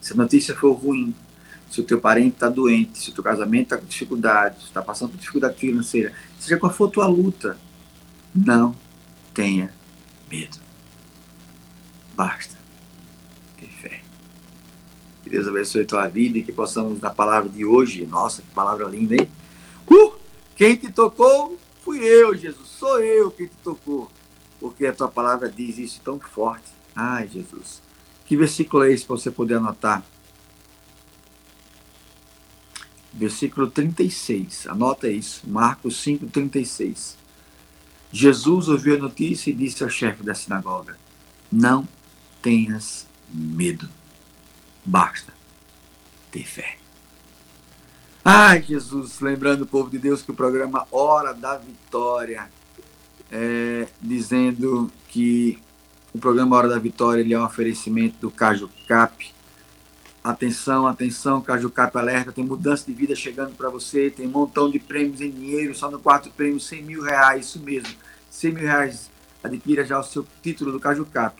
Se 0.00 0.12
a 0.12 0.16
notícia 0.16 0.54
for 0.54 0.72
ruim, 0.72 1.14
se 1.70 1.80
o 1.80 1.84
teu 1.84 2.00
parente 2.00 2.34
está 2.34 2.48
doente, 2.48 2.98
se 2.98 3.10
o 3.10 3.14
teu 3.14 3.24
casamento 3.24 3.64
está 3.64 3.78
com 3.78 3.86
dificuldade, 3.86 4.62
está 4.64 4.82
passando 4.82 5.10
por 5.10 5.18
dificuldade 5.18 5.56
financeira, 5.56 6.12
seja 6.38 6.56
qual 6.58 6.72
for 6.72 6.88
a 6.88 6.92
tua 6.92 7.06
luta, 7.06 7.58
não 8.34 8.76
tenha 9.32 9.72
medo. 10.30 10.58
Basta. 12.14 12.63
Que 15.34 15.38
Deus 15.40 15.48
abençoe 15.48 15.82
a 15.82 15.84
tua 15.84 16.06
vida 16.06 16.38
e 16.38 16.44
que 16.44 16.52
possamos, 16.52 17.00
na 17.00 17.10
palavra 17.10 17.50
de 17.50 17.64
hoje, 17.64 18.06
nossa, 18.06 18.40
que 18.40 18.48
palavra 18.50 18.86
linda, 18.86 19.16
hein? 19.16 19.28
Uh! 19.90 20.12
Quem 20.54 20.76
te 20.76 20.92
tocou 20.92 21.58
fui 21.84 21.98
eu, 21.98 22.36
Jesus, 22.36 22.68
sou 22.68 23.00
eu 23.00 23.32
quem 23.32 23.48
te 23.48 23.56
tocou, 23.64 24.08
porque 24.60 24.86
a 24.86 24.92
tua 24.92 25.08
palavra 25.08 25.50
diz 25.50 25.76
isso 25.76 26.00
tão 26.04 26.20
forte. 26.20 26.68
Ai, 26.94 27.26
Jesus. 27.26 27.82
Que 28.24 28.36
versículo 28.36 28.84
é 28.84 28.92
esse 28.92 29.04
para 29.04 29.16
você 29.16 29.28
poder 29.28 29.54
anotar? 29.54 30.04
versículo 33.12 33.68
36. 33.68 34.68
Anota 34.68 35.08
isso, 35.08 35.42
Marcos 35.48 36.00
5, 36.00 36.26
36. 36.28 37.16
Jesus 38.12 38.68
ouviu 38.68 38.94
a 38.94 38.98
notícia 38.98 39.50
e 39.50 39.54
disse 39.54 39.82
ao 39.82 39.90
chefe 39.90 40.22
da 40.22 40.32
sinagoga: 40.32 40.96
Não 41.50 41.88
tenhas 42.40 43.04
medo, 43.32 43.88
basta 44.84 45.32
ter 46.30 46.44
fé. 46.44 46.76
Ai, 48.24 48.62
Jesus, 48.62 49.20
lembrando 49.20 49.62
o 49.62 49.66
povo 49.66 49.90
de 49.90 49.98
Deus 49.98 50.22
que 50.22 50.30
o 50.30 50.34
programa 50.34 50.86
Hora 50.90 51.34
da 51.34 51.56
Vitória, 51.56 52.48
é, 53.30 53.86
dizendo 54.00 54.90
que 55.08 55.58
o 56.12 56.18
programa 56.18 56.56
Hora 56.56 56.68
da 56.68 56.78
Vitória 56.78 57.20
ele 57.20 57.34
é 57.34 57.38
um 57.38 57.44
oferecimento 57.44 58.16
do 58.18 58.30
Caju 58.30 58.70
Cap, 58.88 59.34
Atenção, 60.24 60.86
atenção, 60.86 61.42
Cajucap 61.42 61.94
Alerta, 61.98 62.32
tem 62.32 62.42
mudança 62.42 62.86
de 62.86 62.94
vida 62.94 63.14
chegando 63.14 63.54
para 63.54 63.68
você, 63.68 64.08
tem 64.08 64.26
um 64.26 64.30
montão 64.30 64.70
de 64.70 64.78
prêmios 64.78 65.20
em 65.20 65.30
dinheiro, 65.30 65.74
só 65.74 65.90
no 65.90 65.98
quarto 65.98 66.30
prêmio 66.30 66.58
100 66.58 66.82
mil 66.82 67.02
reais, 67.02 67.44
isso 67.44 67.60
mesmo, 67.60 67.94
100 68.30 68.52
mil 68.52 68.62
reais, 68.62 69.10
adquira 69.42 69.84
já 69.84 70.00
o 70.00 70.02
seu 70.02 70.26
título 70.42 70.72
do 70.72 70.80
Cajucap 70.80 71.36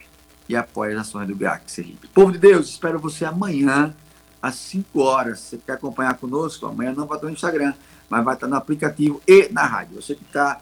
e 0.49 0.57
apoie 0.57 0.93
as 0.93 1.01
ações 1.01 1.27
do 1.29 1.35
GAC 1.35 1.71
Sergipe. 1.71 2.09
Povo 2.09 2.33
de 2.33 2.39
Deus, 2.39 2.69
espero 2.69 2.99
você 2.99 3.25
amanhã, 3.25 3.95
às 4.41 4.57
5 4.57 5.01
horas, 5.01 5.41
você 5.41 5.59
quer 5.59 5.73
acompanhar 5.73 6.15
conosco, 6.15 6.67
amanhã 6.67 6.93
não 6.93 7.07
vai 7.07 7.17
estar 7.17 7.27
no 7.27 7.33
Instagram, 7.33 7.73
mas 8.09 8.25
vai 8.25 8.35
estar 8.35 8.47
no 8.47 8.57
aplicativo 8.57 9.23
e 9.27 9.49
na 9.51 9.65
rádio, 9.65 10.01
você 10.01 10.15
que 10.15 10.25
está 10.25 10.61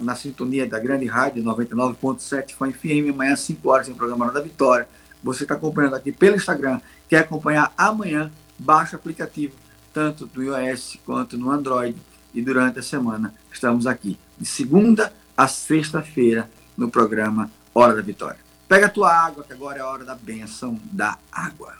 na 0.00 0.14
sintonia 0.14 0.66
da 0.66 0.78
grande 0.78 1.06
rádio 1.06 1.42
99.7 1.42 2.54
Fã 2.54 2.70
FM, 2.70 3.12
amanhã 3.12 3.34
às 3.34 3.40
5 3.40 3.68
horas 3.68 3.86
tem 3.86 3.94
o 3.94 3.98
programa 3.98 4.30
da 4.32 4.40
Vitória, 4.40 4.88
você 5.22 5.44
está 5.44 5.54
acompanhando 5.54 5.94
aqui 5.94 6.10
pelo 6.12 6.36
Instagram, 6.36 6.80
quer 7.08 7.18
acompanhar 7.18 7.72
amanhã, 7.76 8.30
baixa 8.58 8.96
o 8.96 8.98
aplicativo, 8.98 9.54
tanto 9.92 10.26
do 10.26 10.42
iOS 10.42 10.98
quanto 11.04 11.36
no 11.36 11.50
Android. 11.50 11.96
E 12.32 12.40
durante 12.40 12.78
a 12.78 12.82
semana 12.82 13.34
estamos 13.52 13.86
aqui, 13.86 14.18
de 14.38 14.46
segunda 14.46 15.12
a 15.36 15.48
sexta-feira, 15.48 16.48
no 16.76 16.88
programa 16.90 17.50
Hora 17.74 17.94
da 17.94 18.02
Vitória. 18.02 18.49
Pega 18.70 18.86
a 18.86 18.88
tua 18.88 19.12
água, 19.12 19.42
que 19.42 19.52
agora 19.52 19.78
é 19.78 19.80
a 19.80 19.86
hora 19.88 20.04
da 20.04 20.14
benção 20.14 20.78
da 20.92 21.18
água. 21.32 21.74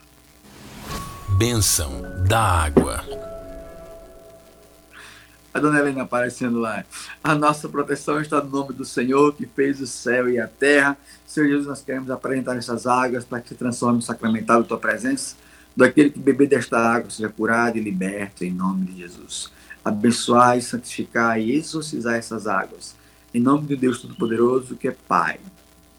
Bênção 1.37 2.01
da 2.27 2.37
água. 2.37 3.01
A 5.53 5.59
dona 5.61 5.79
Helena 5.79 6.03
aparecendo 6.03 6.59
lá. 6.59 6.83
A 7.23 7.33
nossa 7.33 7.69
proteção 7.69 8.19
está 8.19 8.43
no 8.43 8.49
nome 8.49 8.73
do 8.73 8.83
Senhor 8.83 9.33
que 9.33 9.45
fez 9.45 9.79
o 9.79 9.87
céu 9.87 10.29
e 10.29 10.37
a 10.37 10.49
terra. 10.49 10.97
Senhor 11.25 11.47
Jesus, 11.47 11.65
nós 11.65 11.81
queremos 11.81 12.11
apresentar 12.11 12.57
essas 12.57 12.85
águas 12.85 13.23
para 13.23 13.39
que 13.39 13.47
se 13.47 13.55
transforme 13.55 13.99
em 13.99 14.01
sacramentado 14.01 14.59
a 14.59 14.67
tua 14.67 14.77
presença. 14.77 15.37
Daquele 15.73 16.09
que 16.09 16.19
beber 16.19 16.49
desta 16.49 16.77
água 16.77 17.09
seja 17.09 17.29
curado 17.29 17.77
e 17.77 17.81
liberto 17.81 18.43
em 18.43 18.51
nome 18.51 18.87
de 18.87 18.97
Jesus. 18.97 19.49
Abençoai, 19.85 20.59
santificai 20.59 21.41
e 21.41 21.55
exorcizai 21.55 22.19
essas 22.19 22.47
águas. 22.47 22.97
Em 23.33 23.39
nome 23.39 23.65
de 23.65 23.77
Deus 23.77 24.01
Todo-Poderoso, 24.01 24.75
que 24.75 24.89
é 24.89 24.95
Pai, 25.07 25.39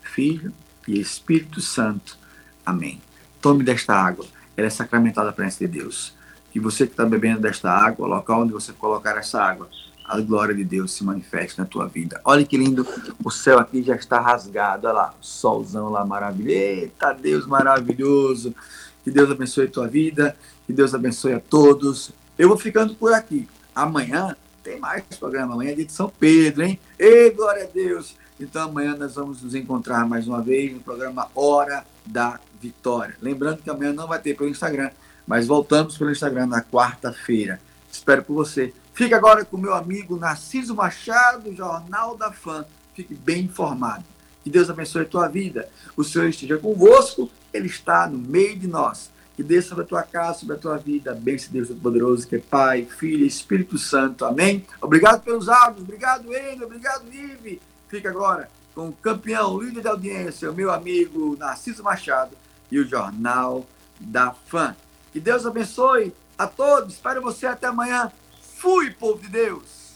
Filho 0.03 0.53
e 0.87 1.01
Espírito 1.01 1.61
Santo. 1.61 2.17
Amém. 2.65 3.01
Tome 3.41 3.65
desta 3.65 3.95
água. 3.95 4.27
Ela 4.57 4.67
é 4.67 4.71
sacramentada 4.71 5.31
a 5.31 5.33
presença 5.33 5.67
de 5.67 5.79
Deus 5.79 6.15
que 6.53 6.61
você 6.61 6.87
que 6.87 6.93
está 6.93 7.07
bebendo 7.07 7.41
desta 7.41 7.71
água, 7.71 8.07
o 8.07 8.11
local 8.11 8.43
onde 8.43 8.53
você 8.53 8.73
colocar 8.73 9.17
essa 9.17 9.43
água, 9.43 9.69
a 10.05 10.21
glória 10.21 10.55
de 10.55 10.63
Deus 10.63 10.93
se 10.93 11.03
manifeste 11.03 11.59
na 11.59 11.65
tua 11.65 11.89
vida. 11.89 12.21
Olha 12.25 12.45
que 12.45 12.59
lindo, 12.59 12.87
o 13.25 13.31
céu 13.31 13.59
aqui 13.59 13.83
já 13.83 13.97
está 13.97 14.21
rasgado, 14.21 14.87
olha 14.87 14.95
lá, 14.95 15.15
solzão 15.21 15.89
lá 15.89 16.05
maravilhoso. 16.05 16.51
Eita, 16.51 17.15
Deus 17.15 17.47
maravilhoso. 17.47 18.55
Que 19.03 19.11
Deus 19.11 19.31
abençoe 19.31 19.65
a 19.65 19.71
tua 19.71 19.89
vida, 19.89 20.37
que 20.67 20.73
Deus 20.73 20.95
abençoe 20.95 21.33
a 21.33 21.41
todos. 21.41 22.13
Eu 22.39 22.49
vou 22.49 22.59
ficando 22.59 22.95
por 22.95 23.15
aqui. 23.15 23.49
Amanhã 23.75 24.37
tem 24.63 24.79
mais 24.79 25.03
programa, 25.19 25.55
amanhã 25.55 25.71
é 25.73 25.75
dia 25.75 25.87
de 25.87 25.93
São 25.93 26.13
Pedro, 26.21 26.65
hein? 26.65 26.79
Ei, 26.99 27.31
glória 27.31 27.65
a 27.65 27.67
Deus! 27.67 28.15
Então 28.41 28.63
amanhã 28.63 28.97
nós 28.97 29.15
vamos 29.15 29.43
nos 29.43 29.55
encontrar 29.55 30.07
mais 30.09 30.27
uma 30.27 30.43
vez 30.43 30.73
no 30.73 30.81
programa 30.81 31.29
Hora 31.35 31.85
da 32.05 32.41
Vitória. 32.61 33.17
Lembrando 33.21 33.63
que 33.63 33.71
amanhã 33.71 33.93
não 33.93 34.07
vai 34.07 34.19
ter 34.19 34.37
pelo 34.37 34.51
Instagram, 34.51 34.91
mas 35.27 35.47
voltamos 35.47 35.97
pelo 35.97 36.11
Instagram 36.11 36.47
na 36.47 36.63
quarta-feira. 36.63 37.61
Espero 37.91 38.23
por 38.23 38.35
você. 38.35 38.73
Fique 38.95 39.15
agora 39.15 39.45
com 39.45 39.57
meu 39.57 39.75
amigo 39.75 40.17
Narciso 40.17 40.75
Machado, 40.75 41.55
Jornal 41.55 42.17
da 42.17 42.33
Fã. 42.33 42.65
Fique 42.95 43.15
bem 43.15 43.45
informado. 43.45 44.05
Que 44.45 44.51
Deus 44.51 44.69
abençoe 44.69 45.03
a 45.03 45.07
tua 45.07 45.29
vida. 45.29 45.69
O 45.97 46.03
Senhor 46.03 46.29
esteja 46.29 46.59
convosco, 46.59 47.31
Ele 47.53 47.67
está 47.67 48.07
no 48.07 48.19
meio 48.19 48.59
de 48.59 48.67
nós. 48.67 49.11
Que 49.37 49.43
desça 49.43 49.71
sobre 49.71 49.85
a 49.85 49.87
tua 49.87 50.03
casa, 50.03 50.41
sobre 50.41 50.57
a 50.57 50.59
tua 50.59 50.77
vida. 50.77 51.15
Bênção 51.15 51.53
Deus 51.53 51.69
Todo-Poderoso, 51.69 52.29
que 52.29 52.37
é 52.37 52.39
Pai, 52.39 52.85
Filho 52.85 53.25
e 53.25 53.27
Espírito 53.27 53.79
Santo. 53.79 54.25
Amém? 54.27 54.67
Obrigado 54.81 55.23
pelos 55.23 55.49
áudios. 55.49 55.83
Obrigado, 55.83 56.33
Eno. 56.35 56.67
Obrigado, 56.67 57.05
Ive. 57.11 57.61
Fica 57.93 58.09
agora 58.09 58.49
com 58.75 58.89
o 58.89 58.93
campeão, 58.93 59.61
líder 59.61 59.83
de 59.83 59.89
audiência, 59.89 60.51
o 60.51 60.55
meu 60.55 60.73
amigo 60.73 61.37
Narciso 61.37 61.83
Machado 61.83 62.35
e 62.71 62.79
o 62.79 62.89
Jornal 62.89 63.67
da 64.01 64.33
Fã. 64.33 64.75
Que 65.13 65.21
Deus 65.21 65.45
abençoe 65.45 66.15
a 66.39 66.47
todos. 66.47 66.95
Espero 66.95 67.21
você 67.21 67.45
até 67.45 67.67
amanhã. 67.67 68.11
Fui, 68.57 68.91
povo 68.93 69.21
de 69.21 69.29
Deus. 69.29 69.93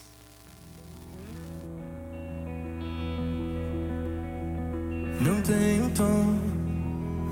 Não 5.19 5.41
tenho 5.41 5.89
tom, 5.95 6.39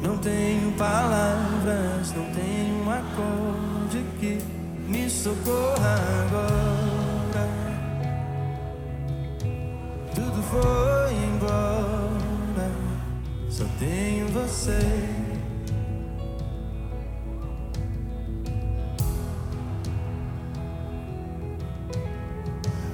não 0.01 0.17
tenho 0.17 0.71
palavras, 0.79 2.11
não 2.11 2.25
tenho 2.33 2.75
um 2.83 2.89
acorde 2.89 4.03
que 4.19 4.39
me 4.89 5.07
socorra 5.11 5.95
agora. 6.25 6.74
Foi 10.49 11.13
embora, 11.13 12.71
só 13.49 13.65
tenho 13.79 14.27
você. 14.29 15.25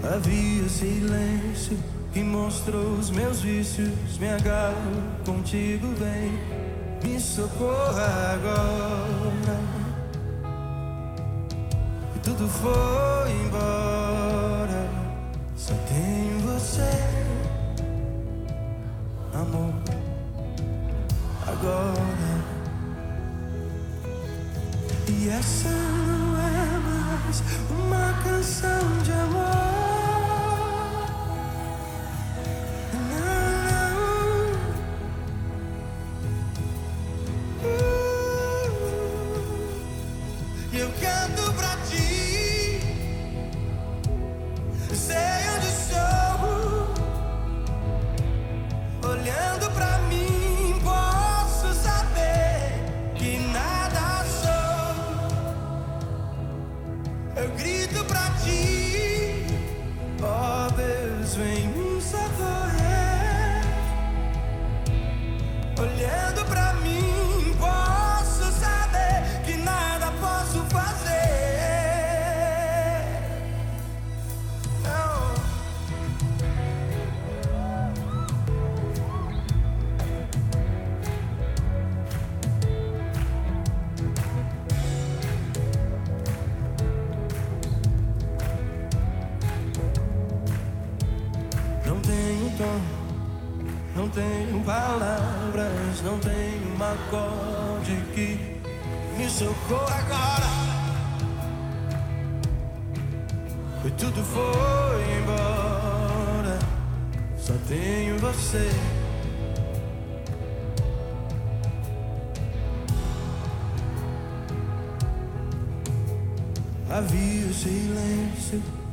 Havia 0.03 0.67
silêncio 0.67 1.77
que 2.11 2.21
mostrou 2.23 2.95
os 2.95 3.09
meus 3.09 3.41
vícios. 3.41 4.17
Me 4.19 4.29
agarro 4.29 4.75
contigo, 5.25 5.87
vem, 5.95 6.37
me 7.03 7.19
socorra 7.19 8.33
agora. 8.33 9.59
E 12.15 12.19
tudo 12.19 12.47
foi 12.47 13.31
embora, 13.45 14.89
só 15.55 15.73
tenho 15.87 16.39
você, 16.39 16.91
amor. 19.41 19.73
Agora, 21.47 22.41
e 25.09 25.29
essa 25.29 25.69
não 25.69 26.37
é 26.39 26.79
mais 26.79 27.43
uma 27.69 28.23
canção 28.23 29.03
de 29.03 29.11
amor. 29.11 29.60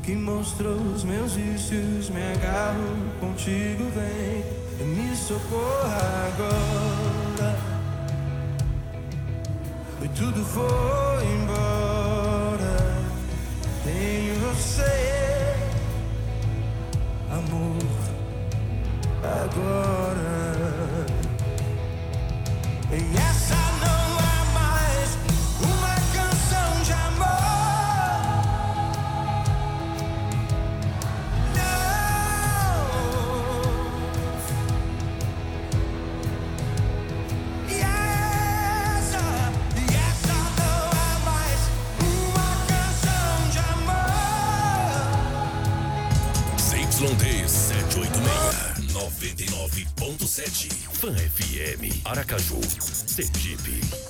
que 0.08 0.16
mostrou 0.16 0.74
os 0.94 1.04
meus 1.04 1.34
vícios. 1.34 2.08
Me 2.08 2.22
agarro 2.32 2.96
contigo, 3.20 3.84
vem 3.94 4.42
e 4.80 4.84
me 4.84 5.14
socorra 5.14 6.30
agora. 6.32 7.58
E 10.02 10.08
tudo 10.08 10.42
foi 10.46 11.26
embora. 11.42 12.76
Tenho 13.84 14.34
você, 14.48 15.54
amor, 17.30 17.76
agora. 19.22 19.87